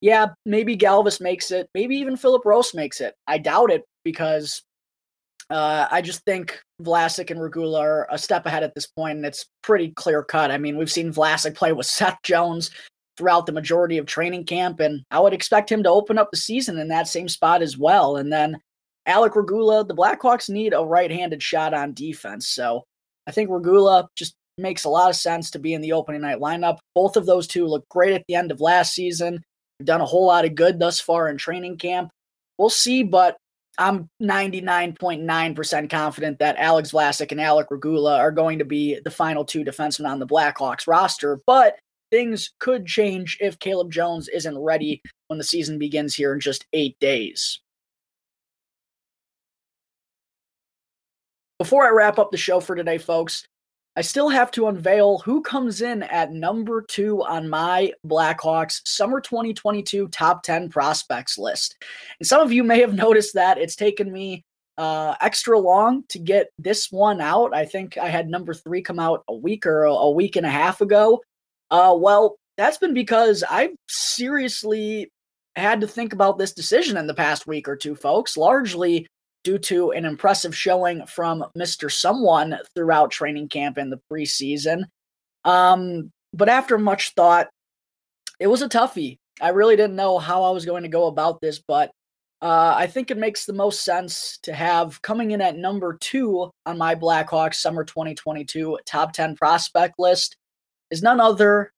yeah, 0.00 0.26
maybe 0.44 0.76
Galvas 0.76 1.20
makes 1.20 1.50
it. 1.50 1.68
Maybe 1.74 1.96
even 1.96 2.16
Filip 2.16 2.44
Roos 2.44 2.74
makes 2.74 3.00
it. 3.00 3.14
I 3.26 3.38
doubt 3.38 3.70
it 3.70 3.84
because 4.04 4.62
uh, 5.50 5.86
I 5.90 6.02
just 6.02 6.24
think 6.24 6.60
Vlasic 6.82 7.30
and 7.30 7.40
Regula 7.40 7.80
are 7.80 8.08
a 8.10 8.18
step 8.18 8.46
ahead 8.46 8.62
at 8.62 8.74
this 8.74 8.86
point, 8.86 9.18
and 9.18 9.26
it's 9.26 9.46
pretty 9.62 9.90
clear 9.90 10.22
cut. 10.22 10.50
I 10.50 10.58
mean, 10.58 10.76
we've 10.76 10.90
seen 10.90 11.12
Vlasic 11.12 11.54
play 11.54 11.72
with 11.72 11.86
Seth 11.86 12.18
Jones 12.22 12.70
throughout 13.16 13.46
the 13.46 13.52
majority 13.52 13.98
of 13.98 14.06
training 14.06 14.44
camp, 14.44 14.80
and 14.80 15.02
I 15.10 15.20
would 15.20 15.32
expect 15.32 15.70
him 15.70 15.82
to 15.84 15.90
open 15.90 16.18
up 16.18 16.30
the 16.30 16.36
season 16.36 16.78
in 16.78 16.88
that 16.88 17.08
same 17.08 17.28
spot 17.28 17.62
as 17.62 17.78
well. 17.78 18.16
And 18.16 18.32
then 18.32 18.58
Alec 19.06 19.36
Regula, 19.36 19.84
the 19.84 19.94
Blackhawks 19.94 20.50
need 20.50 20.74
a 20.74 20.84
right-handed 20.84 21.42
shot 21.42 21.72
on 21.72 21.94
defense, 21.94 22.48
so 22.48 22.84
I 23.26 23.30
think 23.30 23.50
Regula 23.50 24.08
just 24.16 24.34
makes 24.58 24.84
a 24.84 24.88
lot 24.88 25.10
of 25.10 25.16
sense 25.16 25.50
to 25.50 25.58
be 25.58 25.74
in 25.74 25.80
the 25.80 25.92
opening 25.92 26.22
night 26.22 26.38
lineup. 26.38 26.78
Both 26.94 27.16
of 27.16 27.26
those 27.26 27.46
two 27.46 27.66
look 27.66 27.88
great 27.88 28.14
at 28.14 28.24
the 28.26 28.34
end 28.34 28.50
of 28.50 28.60
last 28.60 28.94
season. 28.94 29.42
They've 29.78 29.86
done 29.86 30.00
a 30.00 30.06
whole 30.06 30.26
lot 30.26 30.44
of 30.44 30.54
good 30.54 30.78
thus 30.78 30.98
far 30.98 31.28
in 31.28 31.36
training 31.36 31.76
camp. 31.76 32.10
We'll 32.58 32.70
see, 32.70 33.02
but 33.02 33.36
I'm 33.78 34.08
99.9% 34.22 35.90
confident 35.90 36.38
that 36.38 36.56
Alex 36.56 36.92
Vlasic 36.92 37.30
and 37.30 37.40
Alec 37.40 37.70
Regula 37.70 38.18
are 38.18 38.30
going 38.30 38.58
to 38.58 38.64
be 38.64 38.98
the 39.04 39.10
final 39.10 39.44
two 39.44 39.64
defensemen 39.64 40.08
on 40.08 40.18
the 40.18 40.26
Blackhawks 40.26 40.86
roster. 40.86 41.40
But 41.46 41.78
things 42.10 42.52
could 42.58 42.86
change 42.86 43.36
if 43.40 43.58
Caleb 43.58 43.92
Jones 43.92 44.28
isn't 44.28 44.58
ready 44.58 45.02
when 45.28 45.38
the 45.38 45.44
season 45.44 45.78
begins 45.78 46.14
here 46.14 46.32
in 46.32 46.40
just 46.40 46.66
eight 46.72 46.98
days. 47.00 47.60
Before 51.58 51.86
I 51.86 51.90
wrap 51.90 52.18
up 52.18 52.30
the 52.30 52.36
show 52.36 52.60
for 52.60 52.76
today, 52.76 52.98
folks, 52.98 53.46
I 53.98 54.02
still 54.02 54.28
have 54.28 54.50
to 54.52 54.68
unveil 54.68 55.18
who 55.18 55.40
comes 55.40 55.80
in 55.80 56.02
at 56.02 56.30
number 56.30 56.82
two 56.82 57.24
on 57.24 57.48
my 57.48 57.92
Blackhawks 58.06 58.82
Summer 58.84 59.22
2022 59.22 60.08
Top 60.08 60.42
10 60.42 60.68
Prospects 60.68 61.38
list. 61.38 61.76
And 62.20 62.26
some 62.26 62.42
of 62.42 62.52
you 62.52 62.62
may 62.62 62.80
have 62.80 62.92
noticed 62.92 63.32
that 63.34 63.56
it's 63.56 63.74
taken 63.74 64.12
me 64.12 64.44
uh, 64.76 65.14
extra 65.22 65.58
long 65.58 66.04
to 66.10 66.18
get 66.18 66.48
this 66.58 66.92
one 66.92 67.22
out. 67.22 67.54
I 67.54 67.64
think 67.64 67.96
I 67.96 68.08
had 68.08 68.28
number 68.28 68.52
three 68.52 68.82
come 68.82 68.98
out 68.98 69.24
a 69.28 69.34
week 69.34 69.64
or 69.64 69.84
a 69.84 70.10
week 70.10 70.36
and 70.36 70.44
a 70.44 70.50
half 70.50 70.82
ago. 70.82 71.22
Uh, 71.70 71.94
well, 71.96 72.36
that's 72.58 72.76
been 72.76 72.92
because 72.92 73.42
I've 73.48 73.74
seriously 73.88 75.10
had 75.56 75.80
to 75.80 75.88
think 75.88 76.12
about 76.12 76.36
this 76.36 76.52
decision 76.52 76.98
in 76.98 77.06
the 77.06 77.14
past 77.14 77.46
week 77.46 77.66
or 77.66 77.76
two, 77.76 77.94
folks, 77.94 78.36
largely 78.36 79.06
due 79.46 79.58
to 79.60 79.92
an 79.92 80.04
impressive 80.04 80.56
showing 80.56 81.06
from 81.06 81.44
Mr. 81.56 81.88
Someone 81.88 82.58
throughout 82.74 83.12
training 83.12 83.48
camp 83.48 83.78
in 83.78 83.90
the 83.90 84.00
preseason. 84.10 84.82
Um, 85.44 86.10
but 86.34 86.48
after 86.48 86.76
much 86.78 87.14
thought, 87.14 87.46
it 88.40 88.48
was 88.48 88.60
a 88.62 88.68
toughie. 88.68 89.18
I 89.40 89.50
really 89.50 89.76
didn't 89.76 89.94
know 89.94 90.18
how 90.18 90.42
I 90.42 90.50
was 90.50 90.66
going 90.66 90.82
to 90.82 90.88
go 90.88 91.06
about 91.06 91.40
this, 91.40 91.62
but 91.64 91.92
uh, 92.42 92.74
I 92.76 92.88
think 92.88 93.12
it 93.12 93.18
makes 93.18 93.46
the 93.46 93.52
most 93.52 93.84
sense 93.84 94.40
to 94.42 94.52
have 94.52 95.00
coming 95.02 95.30
in 95.30 95.40
at 95.40 95.56
number 95.56 95.96
two 96.00 96.50
on 96.66 96.76
my 96.76 96.96
Blackhawks 96.96 97.54
Summer 97.54 97.84
2022 97.84 98.80
top 98.84 99.12
10 99.12 99.36
prospect 99.36 99.94
list 99.96 100.36
is 100.90 101.04
none 101.04 101.20
other 101.20 101.70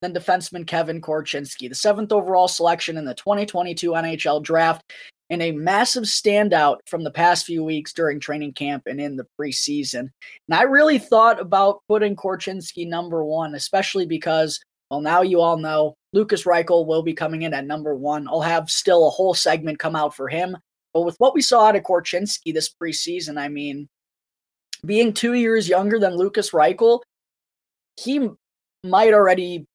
than 0.00 0.14
defenseman 0.14 0.64
Kevin 0.64 1.00
Korchinski, 1.00 1.68
the 1.68 1.74
seventh 1.74 2.12
overall 2.12 2.46
selection 2.46 2.96
in 2.96 3.04
the 3.04 3.14
2022 3.14 3.90
NHL 3.90 4.44
draft 4.44 4.84
and 5.30 5.42
a 5.42 5.52
massive 5.52 6.04
standout 6.04 6.78
from 6.86 7.02
the 7.02 7.10
past 7.10 7.46
few 7.46 7.64
weeks 7.64 7.92
during 7.92 8.20
training 8.20 8.52
camp 8.52 8.84
and 8.86 9.00
in 9.00 9.16
the 9.16 9.26
preseason. 9.38 10.10
And 10.48 10.54
I 10.54 10.62
really 10.62 10.98
thought 10.98 11.40
about 11.40 11.82
putting 11.88 12.14
Korchinski 12.14 12.86
number 12.86 13.24
one, 13.24 13.54
especially 13.54 14.06
because, 14.06 14.60
well, 14.90 15.00
now 15.00 15.22
you 15.22 15.40
all 15.40 15.56
know 15.56 15.94
Lukas 16.12 16.44
Reichel 16.44 16.86
will 16.86 17.02
be 17.02 17.12
coming 17.12 17.42
in 17.42 17.54
at 17.54 17.66
number 17.66 17.94
one. 17.94 18.28
I'll 18.28 18.40
have 18.40 18.70
still 18.70 19.06
a 19.06 19.10
whole 19.10 19.34
segment 19.34 19.78
come 19.78 19.96
out 19.96 20.14
for 20.14 20.28
him. 20.28 20.56
But 20.94 21.02
with 21.02 21.16
what 21.18 21.34
we 21.34 21.42
saw 21.42 21.66
out 21.66 21.76
of 21.76 21.82
Korchinski 21.82 22.54
this 22.54 22.72
preseason, 22.80 23.38
I 23.38 23.48
mean, 23.48 23.88
being 24.84 25.12
two 25.12 25.34
years 25.34 25.68
younger 25.68 25.98
than 25.98 26.16
Lukas 26.16 26.52
Reichel, 26.52 27.00
he 28.00 28.28
might 28.84 29.12
already 29.12 29.66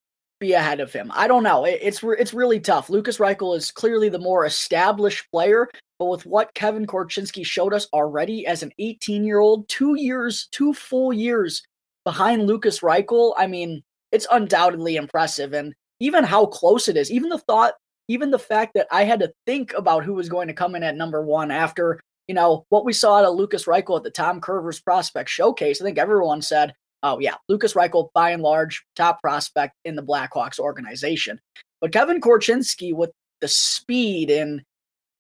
be 0.42 0.54
ahead 0.54 0.82
of 0.82 0.92
him. 0.92 1.10
I 1.14 1.28
don't 1.28 1.44
know. 1.44 1.64
it's 1.64 2.02
it's 2.04 2.34
really 2.34 2.60
tough. 2.60 2.90
Lukas 2.90 3.20
Reichel 3.20 3.56
is 3.56 3.72
clearly 3.72 4.10
the 4.10 4.20
more 4.20 4.46
established 4.46 5.32
player, 5.32 5.70
but 6.00 6.08
with 6.08 6.26
what 6.26 6.54
Kevin 6.56 6.86
Korchinski 6.86 7.46
showed 7.46 7.74
us 7.74 7.88
already 7.94 8.46
as 8.46 8.64
an 8.64 8.74
18 8.80 9.24
year 9.24 9.40
old, 9.40 9.70
two 9.70 9.96
years, 9.96 10.50
two 10.52 10.74
full 10.74 11.14
years 11.14 11.64
behind 12.04 12.48
Lukas 12.48 12.82
Reichel, 12.82 13.34
I 13.38 13.48
mean, 13.48 13.84
it's 14.12 14.28
undoubtedly 14.32 14.98
impressive. 14.98 15.54
And 15.54 15.74
even 16.02 16.24
how 16.24 16.48
close 16.48 16.90
it 16.90 16.98
is, 16.98 17.12
even 17.12 17.30
the 17.30 17.38
thought, 17.38 17.76
even 18.08 18.32
the 18.32 18.40
fact 18.40 18.74
that 18.74 18.88
I 18.92 19.04
had 19.04 19.20
to 19.20 19.32
think 19.46 19.74
about 19.74 20.04
who 20.04 20.16
was 20.16 20.28
going 20.28 20.48
to 20.48 20.54
come 20.54 20.76
in 20.76 20.84
at 20.84 20.98
number 20.98 21.24
one 21.24 21.52
after 21.52 22.02
you 22.28 22.36
know 22.36 22.66
what 22.70 22.84
we 22.84 22.94
saw 22.94 23.20
out 23.20 23.26
of 23.26 23.36
Lukas 23.36 23.66
Reichel 23.66 23.98
at 23.98 24.04
the 24.04 24.10
Tom 24.10 24.42
Kurvers 24.42 24.84
Prospect 24.84 25.30
Showcase. 25.30 25.82
I 25.82 25.86
think 25.86 26.00
everyone 26.00 26.42
said 26.42 26.74
Oh, 27.04 27.20
yeah. 27.20 27.36
Lukas 27.50 27.74
Reichel, 27.74 28.10
by 28.14 28.32
and 28.32 28.44
large, 28.44 28.84
top 28.96 29.22
prospect 29.22 29.76
in 29.86 29.96
the 29.96 30.04
Blackhawks 30.04 30.60
organization. 30.60 31.40
But 31.80 31.92
Kevin 31.92 32.22
Korchinski, 32.22 32.94
with 32.94 33.12
the 33.42 33.48
speed 33.48 34.30
and 34.30 34.62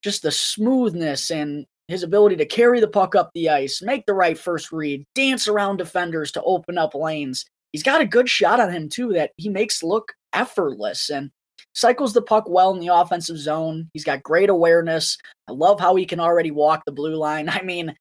just 0.04 0.22
the 0.22 0.32
smoothness 0.32 1.32
and 1.32 1.66
his 1.88 2.04
ability 2.04 2.36
to 2.38 2.46
carry 2.46 2.80
the 2.80 2.88
puck 2.88 3.16
up 3.16 3.32
the 3.34 3.50
ice, 3.50 3.82
make 3.82 4.06
the 4.06 4.14
right 4.14 4.38
first 4.38 4.72
read, 4.72 5.04
dance 5.16 5.48
around 5.48 5.78
defenders 5.78 6.32
to 6.34 6.44
open 6.44 6.78
up 6.78 6.94
lanes. 6.94 7.46
He's 7.72 7.84
got 7.84 8.02
a 8.02 8.06
good 8.06 8.30
shot 8.30 8.60
on 8.60 8.72
him, 8.72 8.90
too, 8.90 9.14
that 9.14 9.32
he 9.38 9.50
makes 9.50 9.82
look 9.82 10.14
effortless 10.34 11.10
and 11.10 11.32
cycles 11.74 12.14
the 12.14 12.22
puck 12.22 12.46
well 12.48 12.72
in 12.74 12.80
the 12.80 12.94
offensive 12.94 13.38
zone. 13.38 13.90
He's 13.94 14.04
got 14.04 14.24
great 14.24 14.50
awareness. 14.50 15.18
I 15.48 15.54
love 15.54 15.80
how 15.80 15.96
he 15.96 16.06
can 16.06 16.20
already 16.20 16.52
walk 16.52 16.84
the 16.86 16.92
blue 16.92 17.16
line. 17.16 17.50
I 17.50 17.62
mean, 17.62 17.96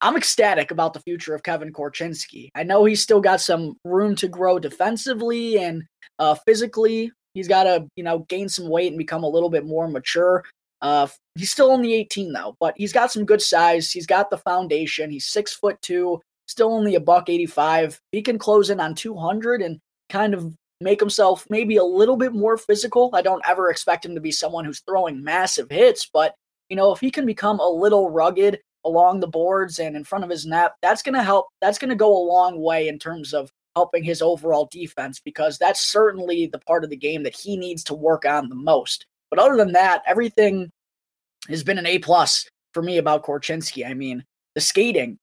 I'm 0.00 0.16
ecstatic 0.16 0.70
about 0.70 0.92
the 0.92 1.00
future 1.00 1.34
of 1.34 1.42
Kevin 1.42 1.72
Korchinski. 1.72 2.50
I 2.54 2.62
know 2.62 2.84
he's 2.84 3.02
still 3.02 3.20
got 3.20 3.40
some 3.40 3.76
room 3.84 4.14
to 4.16 4.28
grow 4.28 4.58
defensively 4.58 5.58
and 5.58 5.82
uh, 6.18 6.36
physically. 6.46 7.10
He's 7.34 7.48
got 7.48 7.64
to, 7.64 7.86
you 7.96 8.04
know, 8.04 8.20
gain 8.20 8.48
some 8.48 8.68
weight 8.68 8.88
and 8.88 8.98
become 8.98 9.24
a 9.24 9.28
little 9.28 9.50
bit 9.50 9.66
more 9.66 9.88
mature. 9.88 10.44
Uh, 10.80 11.08
he's 11.34 11.50
still 11.50 11.70
only 11.70 11.94
18 11.94 12.32
though, 12.32 12.56
but 12.60 12.74
he's 12.76 12.92
got 12.92 13.10
some 13.10 13.24
good 13.24 13.42
size. 13.42 13.90
He's 13.90 14.06
got 14.06 14.30
the 14.30 14.38
foundation. 14.38 15.10
He's 15.10 15.26
six 15.26 15.52
foot 15.52 15.80
two, 15.82 16.20
still 16.46 16.72
only 16.72 16.94
a 16.94 17.00
buck 17.00 17.28
85. 17.28 18.00
He 18.12 18.22
can 18.22 18.38
close 18.38 18.70
in 18.70 18.78
on 18.78 18.94
200 18.94 19.62
and 19.62 19.80
kind 20.08 20.34
of 20.34 20.54
make 20.80 21.00
himself 21.00 21.44
maybe 21.50 21.76
a 21.76 21.84
little 21.84 22.16
bit 22.16 22.32
more 22.32 22.56
physical. 22.56 23.10
I 23.14 23.22
don't 23.22 23.42
ever 23.48 23.70
expect 23.70 24.06
him 24.06 24.14
to 24.14 24.20
be 24.20 24.30
someone 24.30 24.64
who's 24.64 24.82
throwing 24.88 25.24
massive 25.24 25.68
hits, 25.70 26.08
but 26.12 26.34
you 26.68 26.76
know, 26.76 26.92
if 26.92 27.00
he 27.00 27.10
can 27.10 27.26
become 27.26 27.58
a 27.58 27.68
little 27.68 28.10
rugged 28.10 28.60
along 28.84 29.20
the 29.20 29.26
boards 29.26 29.78
and 29.78 29.96
in 29.96 30.04
front 30.04 30.24
of 30.24 30.30
his 30.30 30.46
net, 30.46 30.72
that's 30.82 31.02
going 31.02 31.14
to 31.14 31.22
help. 31.22 31.46
That's 31.60 31.78
going 31.78 31.90
to 31.90 31.96
go 31.96 32.10
a 32.10 32.28
long 32.28 32.60
way 32.60 32.88
in 32.88 32.98
terms 32.98 33.34
of 33.34 33.50
helping 33.74 34.02
his 34.02 34.22
overall 34.22 34.68
defense 34.70 35.20
because 35.20 35.58
that's 35.58 35.80
certainly 35.80 36.46
the 36.46 36.58
part 36.60 36.84
of 36.84 36.90
the 36.90 36.96
game 36.96 37.22
that 37.22 37.36
he 37.36 37.56
needs 37.56 37.84
to 37.84 37.94
work 37.94 38.24
on 38.24 38.48
the 38.48 38.54
most. 38.54 39.06
But 39.30 39.38
other 39.38 39.56
than 39.56 39.72
that, 39.72 40.02
everything 40.06 40.70
has 41.48 41.62
been 41.62 41.78
an 41.78 41.86
A 41.86 41.98
plus 41.98 42.48
for 42.74 42.82
me 42.82 42.98
about 42.98 43.24
Korchinski. 43.24 43.86
I 43.86 43.94
mean, 43.94 44.24
the 44.54 44.60
skating, 44.60 45.18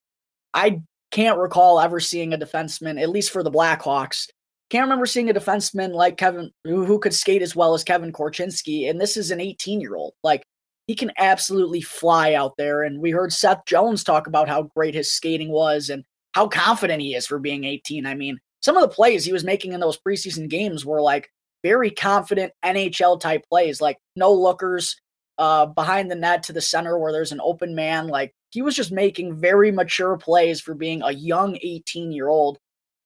I 0.54 0.82
can't 1.12 1.40
recall 1.40 1.80
ever 1.80 2.00
seeing 2.00 2.34
a 2.34 2.38
defenseman, 2.38 3.02
at 3.02 3.10
least 3.10 3.32
for 3.32 3.44
the 3.44 3.52
Blackhawks. 3.52 4.28
Can't 4.70 4.84
remember 4.84 5.06
seeing 5.06 5.30
a 5.30 5.34
defenseman 5.34 5.94
like 5.94 6.18
Kevin 6.18 6.52
who, 6.64 6.86
who 6.86 7.00
could 7.00 7.14
skate 7.14 7.42
as 7.42 7.56
well 7.56 7.74
as 7.74 7.84
Kevin 7.84 8.12
Korchinski, 8.12 8.90
and 8.90 9.00
this 9.00 9.16
is 9.16 9.32
an 9.32 9.40
18 9.40 9.80
year 9.80 9.96
old. 9.96 10.14
Like 10.24 10.44
he 10.88 10.96
can 10.96 11.12
absolutely 11.18 11.82
fly 11.82 12.34
out 12.34 12.58
there. 12.58 12.84
And 12.84 13.00
we 13.00 13.12
heard 13.12 13.34
Seth 13.34 13.66
Jones 13.66 14.04
talk 14.04 14.28
about 14.28 14.48
how 14.48 14.64
great 14.64 14.94
his 14.94 15.12
skating 15.12 15.50
was 15.50 15.90
and 15.90 16.04
how 16.34 16.48
confident 16.48 17.02
he 17.02 17.16
is 17.16 17.26
for 17.26 17.40
being 17.40 17.64
18. 17.64 18.06
I 18.06 18.14
mean, 18.14 18.40
some 18.62 18.78
of 18.78 18.82
the 18.82 18.94
plays 18.94 19.26
he 19.26 19.34
was 19.34 19.44
making 19.44 19.74
in 19.74 19.80
those 19.80 19.98
preseason 19.98 20.50
games 20.50 20.86
were 20.86 21.02
like 21.02 21.30
very 21.64 21.90
confident 21.90 22.54
NHL 22.64 23.20
type 23.20 23.44
plays, 23.50 23.82
like 23.82 23.98
no 24.16 24.32
lookers 24.32 24.96
uh, 25.38 25.66
behind 25.66 26.12
the 26.12 26.16
net 26.16 26.44
to 26.44 26.54
the 26.54 26.62
center 26.62 26.98
where 27.00 27.12
there's 27.12 27.32
an 27.32 27.42
open 27.44 27.74
man. 27.74 28.08
Like 28.08 28.34
he 28.52 28.62
was 28.62 28.76
just 28.76 28.92
making 28.92 29.36
very 29.36 29.72
mature 29.72 30.18
plays 30.18 30.62
for 30.62 30.76
being 30.76 31.02
a 31.02 31.12
young 31.12 31.58
18 31.62 32.12
year 32.12 32.28
old. 32.28 32.60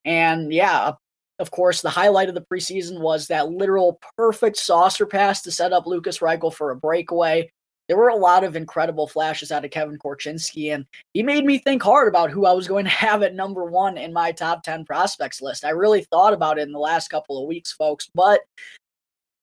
And 0.03 0.51
yeah, 0.51 0.93
of 1.39 1.51
course, 1.51 1.81
the 1.81 1.89
highlight 1.89 2.27
of 2.29 2.35
the 2.35 2.45
preseason 2.51 2.99
was 2.99 3.27
that 3.27 3.49
literal 3.49 3.99
perfect 4.17 4.57
saucer 4.57 5.05
pass 5.05 5.41
to 5.43 5.51
set 5.51 5.71
up 5.71 5.87
Lukas 5.87 6.19
Reichel 6.19 6.53
for 6.53 6.71
a 6.71 6.75
breakaway 6.75 7.49
there 7.89 7.97
were 7.97 8.09
a 8.09 8.15
lot 8.15 8.43
of 8.43 8.55
incredible 8.55 9.07
flashes 9.07 9.51
out 9.51 9.65
of 9.65 9.71
Kevin 9.71 9.97
Korchinski, 9.97 10.73
and 10.73 10.85
he 11.15 11.23
made 11.23 11.43
me 11.43 11.57
think 11.57 11.81
hard 11.81 12.07
about 12.07 12.29
who 12.29 12.45
I 12.45 12.53
was 12.53 12.67
going 12.67 12.85
to 12.85 12.91
have 12.91 13.23
at 13.23 13.33
number 13.33 13.65
one 13.65 13.97
in 13.97 14.13
my 14.13 14.31
top 14.31 14.61
10 14.61 14.85
prospects 14.85 15.41
list. 15.41 15.65
I 15.65 15.71
really 15.71 16.03
thought 16.03 16.31
about 16.31 16.59
it 16.59 16.67
in 16.67 16.71
the 16.71 16.77
last 16.77 17.09
couple 17.09 17.41
of 17.41 17.47
weeks, 17.47 17.73
folks, 17.73 18.07
but 18.13 18.41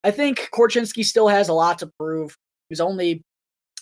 I 0.04 0.12
think 0.12 0.48
Korchinski 0.54 1.04
still 1.04 1.26
has 1.26 1.48
a 1.48 1.52
lot 1.52 1.80
to 1.80 1.90
prove. 1.98 2.38
He's 2.68 2.80
only 2.80 3.24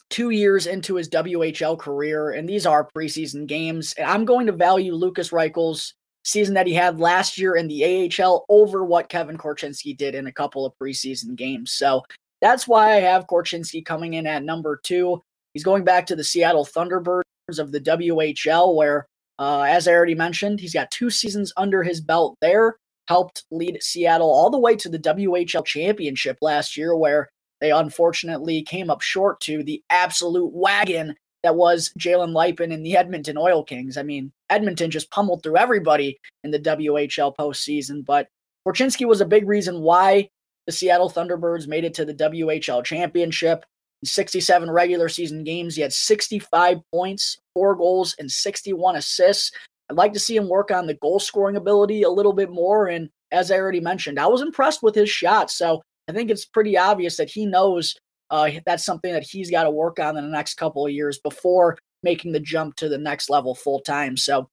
two 0.09 0.31
years 0.31 0.67
into 0.67 0.95
his 0.95 1.11
WHL 1.11 1.79
career, 1.79 2.31
and 2.31 2.49
these 2.49 2.65
are 2.65 2.89
preseason 2.97 3.47
games. 3.47 3.93
And 3.99 4.09
I'm 4.09 4.25
going 4.25 4.47
to 4.47 4.53
value 4.53 4.95
Lukas 4.95 5.31
Reichel's 5.31 5.93
season 6.25 6.55
that 6.55 6.67
he 6.67 6.73
had 6.73 6.99
last 6.99 7.37
year 7.37 7.55
in 7.57 7.69
the 7.69 8.11
AHL 8.19 8.47
over 8.49 8.83
what 8.83 9.11
Kevin 9.11 9.37
Korchinski 9.37 9.95
did 9.95 10.15
in 10.15 10.27
a 10.27 10.33
couple 10.33 10.65
of 10.65 10.73
preseason 10.81 11.37
games. 11.37 11.73
So 11.73 12.03
that's 12.45 12.69
why 12.69 12.93
I 12.93 13.01
have 13.01 13.27
Korchinski 13.27 13.83
coming 13.83 14.13
in 14.13 14.27
at 14.27 14.45
number 14.45 14.79
two. 14.85 15.23
He's 15.55 15.65
going 15.65 15.83
back 15.83 16.05
to 16.07 16.15
the 16.15 16.23
Seattle 16.23 16.67
Thunderbirds 16.67 17.23
of 17.59 17.73
the 17.73 17.81
WHL, 17.81 18.77
where, 18.77 19.07
uh, 19.39 19.63
as 19.63 19.89
I 19.89 19.93
already 19.93 20.15
mentioned, 20.15 20.61
he's 20.61 20.75
got 20.75 20.91
two 20.91 21.09
seasons 21.09 21.55
under 21.57 21.83
his 21.83 22.03
belt 22.03 22.37
there. 22.43 22.77
Helped 23.09 23.45
lead 23.51 23.83
Seattle 23.83 24.31
all 24.31 24.51
the 24.51 24.59
way 24.59 24.77
to 24.77 24.91
the 24.91 24.99
WHL 24.99 25.65
championship 25.65 26.37
last 26.43 26.77
year, 26.77 26.95
where 26.95 27.31
they 27.63 27.71
unfortunately 27.71 28.61
came 28.63 28.91
up 28.91 29.01
short 29.01 29.41
to 29.41 29.63
the 29.63 29.83
absolute 29.89 30.53
wagon 30.53 31.15
that 31.45 31.57
was 31.57 31.93
Jalen 31.99 32.33
Luypen 32.33 32.75
and 32.75 32.85
the 32.85 32.99
Edmonton 32.99 33.39
Oil 33.39 33.65
Kings. 33.65 33.97
I 33.97 34.03
mean, 34.03 34.33
Edmonton 34.51 34.91
just 34.91 35.11
pummeled 35.11 35.43
through 35.43 35.57
everybody 35.57 36.19
in 36.43 36.51
the 36.51 36.61
WHL 36.61 37.35
postseason, 37.37 38.05
but 38.05 38.29
Korchinski 38.69 39.07
was 39.07 39.23
a 39.23 39.27
big 39.27 39.49
reason 39.49 39.81
why 39.81 40.29
the 40.67 40.73
Seattle 40.73 41.11
Thunderbirds 41.11 41.69
made 41.69 41.85
it 41.85 41.95
to 41.95 42.05
the 42.05 42.15
WHL 42.15 42.85
championship. 42.85 43.65
In 44.03 44.07
67 44.07 44.71
regular 44.71 45.09
season 45.09 45.45
games, 45.45 45.77
he 45.77 45.83
had 45.83 45.93
65 45.93 46.79
points, 46.93 47.39
four 47.55 47.75
goals, 47.75 48.15
and 48.19 48.31
61 48.31 48.97
assists. 48.97 49.51
I'd 49.91 49.97
like 49.97 50.13
to 50.15 50.21
see 50.21 50.37
him 50.37 50.49
work 50.49 50.71
on 50.71 50.87
the 50.87 50.95
goal 50.95 51.21
scoring 51.21 51.57
ability 51.57 52.03
a 52.03 52.11
little 52.11 52.33
bit 52.33 52.51
more. 52.51 52.87
And 52.87 53.11
as 53.33 53.51
I 53.51 53.57
already 53.57 53.81
mentioned, 53.81 54.19
I 54.19 54.27
was 54.27 54.41
impressed 54.41 54.83
with 54.83 54.95
his 54.95 55.11
shot. 55.11 55.51
So 55.51 55.83
I 56.09 56.13
think 56.13 56.31
it's 56.31 56.45
pretty 56.45 56.77
obvious 56.77 57.17
that 57.17 57.31
he 57.31 57.47
knows 57.47 57.95
uh, 58.31 58.51
that's 58.65 58.85
something 58.85 59.13
that 59.13 59.23
he's 59.23 59.51
got 59.51 59.65
to 59.65 59.71
work 59.71 59.99
on 59.99 60.17
in 60.17 60.25
the 60.25 60.31
next 60.31 60.55
couple 60.55 60.87
of 60.87 60.93
years 60.93 61.19
before 61.19 61.79
making 62.03 62.33
the 62.33 62.41
jump 62.41 62.77
to 62.77 62.89
the 62.89 62.99
next 62.99 63.31
level 63.31 63.55
full 63.55 63.81
time. 63.81 64.17
So 64.17 64.49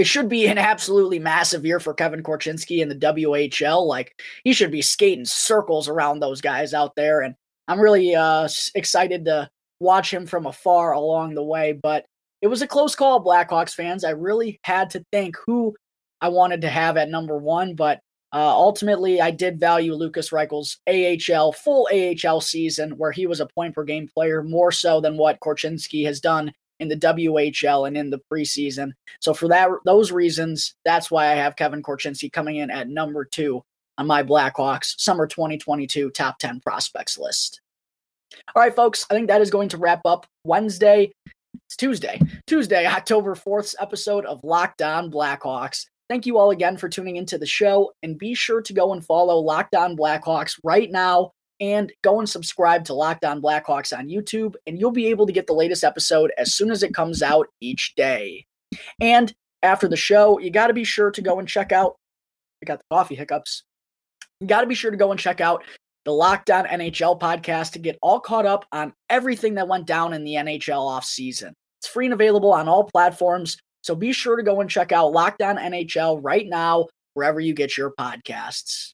it 0.00 0.06
should 0.06 0.30
be 0.30 0.46
an 0.46 0.56
absolutely 0.56 1.18
massive 1.18 1.66
year 1.66 1.78
for 1.78 1.92
Kevin 1.92 2.22
Korchinski 2.22 2.78
in 2.78 2.88
the 2.88 2.94
WHL. 2.94 3.86
Like 3.86 4.18
he 4.44 4.54
should 4.54 4.70
be 4.70 4.80
skating 4.80 5.26
circles 5.26 5.88
around 5.88 6.20
those 6.20 6.40
guys 6.40 6.72
out 6.72 6.96
there, 6.96 7.20
and 7.20 7.34
I'm 7.68 7.78
really 7.78 8.14
uh, 8.14 8.48
excited 8.74 9.26
to 9.26 9.50
watch 9.78 10.10
him 10.10 10.26
from 10.26 10.46
afar 10.46 10.92
along 10.92 11.34
the 11.34 11.44
way. 11.44 11.72
But 11.74 12.06
it 12.40 12.46
was 12.46 12.62
a 12.62 12.66
close 12.66 12.94
call, 12.94 13.22
Blackhawks 13.22 13.74
fans. 13.74 14.02
I 14.02 14.12
really 14.12 14.58
had 14.64 14.88
to 14.90 15.04
think 15.12 15.36
who 15.44 15.76
I 16.22 16.30
wanted 16.30 16.62
to 16.62 16.70
have 16.70 16.96
at 16.96 17.10
number 17.10 17.36
one, 17.36 17.74
but 17.74 18.00
uh, 18.32 18.48
ultimately, 18.48 19.20
I 19.20 19.32
did 19.32 19.60
value 19.60 19.92
Lukas 19.92 20.30
Reichel's 20.32 20.78
AHL, 20.88 21.52
full 21.52 21.88
AHL 21.92 22.40
season, 22.40 22.92
where 22.92 23.12
he 23.12 23.26
was 23.26 23.40
a 23.40 23.46
point 23.46 23.74
per 23.74 23.84
game 23.84 24.08
player 24.08 24.42
more 24.42 24.72
so 24.72 25.02
than 25.02 25.18
what 25.18 25.40
Korchinski 25.40 26.06
has 26.06 26.20
done 26.20 26.52
in 26.80 26.88
the 26.88 26.96
WHL 26.96 27.86
and 27.86 27.96
in 27.96 28.10
the 28.10 28.20
preseason. 28.32 28.92
So 29.20 29.32
for 29.32 29.48
that 29.48 29.68
those 29.84 30.10
reasons, 30.10 30.74
that's 30.84 31.10
why 31.10 31.26
I 31.26 31.34
have 31.34 31.56
Kevin 31.56 31.82
Korchinski 31.82 32.32
coming 32.32 32.56
in 32.56 32.70
at 32.70 32.88
number 32.88 33.24
two 33.24 33.62
on 33.98 34.06
my 34.06 34.22
Blackhawks 34.22 34.94
summer 34.98 35.26
2022 35.26 36.10
top 36.10 36.38
10 36.38 36.60
prospects 36.60 37.18
list. 37.18 37.60
All 38.54 38.62
right, 38.62 38.74
folks, 38.74 39.06
I 39.10 39.14
think 39.14 39.28
that 39.28 39.40
is 39.40 39.50
going 39.50 39.68
to 39.70 39.76
wrap 39.76 40.00
up 40.04 40.26
Wednesday. 40.44 41.12
It's 41.66 41.76
Tuesday, 41.76 42.20
Tuesday, 42.46 42.86
October 42.86 43.34
4th 43.34 43.74
episode 43.78 44.24
of 44.24 44.42
Locked 44.42 44.82
On 44.82 45.10
Blackhawks. 45.10 45.86
Thank 46.08 46.26
you 46.26 46.38
all 46.38 46.50
again 46.50 46.76
for 46.76 46.88
tuning 46.88 47.16
into 47.16 47.38
the 47.38 47.46
show, 47.46 47.92
and 48.02 48.18
be 48.18 48.34
sure 48.34 48.62
to 48.62 48.72
go 48.72 48.92
and 48.92 49.04
follow 49.04 49.38
Locked 49.38 49.74
On 49.74 49.96
Blackhawks 49.96 50.58
right 50.64 50.90
now 50.90 51.32
and 51.60 51.92
go 52.02 52.18
and 52.18 52.28
subscribe 52.28 52.84
to 52.84 52.94
Locked 52.94 53.24
On 53.24 53.42
Blackhawks 53.42 53.96
on 53.96 54.08
YouTube, 54.08 54.54
and 54.66 54.78
you'll 54.78 54.90
be 54.90 55.08
able 55.08 55.26
to 55.26 55.32
get 55.32 55.46
the 55.46 55.52
latest 55.52 55.84
episode 55.84 56.32
as 56.38 56.54
soon 56.54 56.70
as 56.70 56.82
it 56.82 56.94
comes 56.94 57.22
out 57.22 57.48
each 57.60 57.94
day. 57.94 58.46
And 59.00 59.32
after 59.62 59.88
the 59.88 59.96
show, 59.96 60.38
you 60.38 60.50
got 60.50 60.68
to 60.68 60.74
be 60.74 60.84
sure 60.84 61.10
to 61.10 61.22
go 61.22 61.38
and 61.38 61.48
check 61.48 61.72
out. 61.72 61.96
I 62.62 62.66
got 62.66 62.78
the 62.78 62.84
coffee 62.90 63.14
hiccups. 63.14 63.64
You 64.40 64.46
got 64.46 64.62
to 64.62 64.66
be 64.66 64.74
sure 64.74 64.90
to 64.90 64.96
go 64.96 65.10
and 65.10 65.20
check 65.20 65.40
out 65.40 65.62
the 66.04 66.12
Locked 66.12 66.50
On 66.50 66.64
NHL 66.64 67.20
podcast 67.20 67.72
to 67.72 67.78
get 67.78 67.98
all 68.00 68.20
caught 68.20 68.46
up 68.46 68.64
on 68.72 68.94
everything 69.10 69.54
that 69.54 69.68
went 69.68 69.86
down 69.86 70.14
in 70.14 70.24
the 70.24 70.34
NHL 70.34 70.80
offseason. 70.80 71.52
It's 71.80 71.88
free 71.88 72.06
and 72.06 72.14
available 72.14 72.52
on 72.52 72.68
all 72.68 72.84
platforms, 72.84 73.58
so 73.82 73.94
be 73.94 74.12
sure 74.12 74.36
to 74.36 74.42
go 74.42 74.60
and 74.60 74.70
check 74.70 74.92
out 74.92 75.12
Locked 75.12 75.42
On 75.42 75.56
NHL 75.56 76.20
right 76.22 76.46
now, 76.46 76.86
wherever 77.14 77.40
you 77.40 77.54
get 77.54 77.76
your 77.76 77.92
podcasts. 77.98 78.92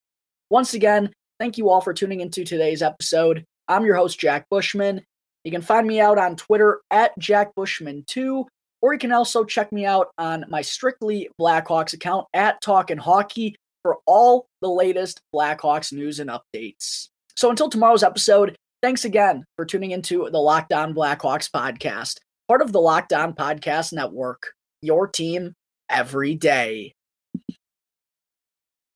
Once 0.50 0.74
again, 0.74 1.12
Thank 1.38 1.58
you 1.58 1.68
all 1.68 1.82
for 1.82 1.92
tuning 1.92 2.20
into 2.20 2.44
today's 2.44 2.80
episode. 2.80 3.44
I'm 3.68 3.84
your 3.84 3.96
host, 3.96 4.18
Jack 4.18 4.46
Bushman. 4.50 5.02
You 5.44 5.50
can 5.50 5.60
find 5.60 5.86
me 5.86 6.00
out 6.00 6.16
on 6.16 6.34
Twitter 6.34 6.80
at 6.90 7.12
Jack 7.18 7.50
Bushman2, 7.54 8.46
or 8.80 8.92
you 8.94 8.98
can 8.98 9.12
also 9.12 9.44
check 9.44 9.70
me 9.70 9.84
out 9.84 10.08
on 10.16 10.46
my 10.48 10.62
Strictly 10.62 11.28
Blackhawks 11.38 11.92
account 11.92 12.26
at 12.32 12.60
Talkin' 12.62 12.96
Hockey 12.96 13.54
for 13.82 13.98
all 14.06 14.46
the 14.62 14.70
latest 14.70 15.20
Blackhawks 15.34 15.92
news 15.92 16.20
and 16.20 16.30
updates. 16.30 17.08
So 17.36 17.50
until 17.50 17.68
tomorrow's 17.68 18.02
episode, 18.02 18.56
thanks 18.82 19.04
again 19.04 19.44
for 19.56 19.66
tuning 19.66 19.90
into 19.90 20.30
the 20.30 20.38
Locked 20.38 20.72
On 20.72 20.94
Blackhawks 20.94 21.50
podcast, 21.50 22.16
part 22.48 22.62
of 22.62 22.72
the 22.72 22.80
Locked 22.80 23.12
On 23.12 23.34
Podcast 23.34 23.92
Network, 23.92 24.54
your 24.80 25.06
team 25.06 25.52
every 25.90 26.34
day. 26.34 26.95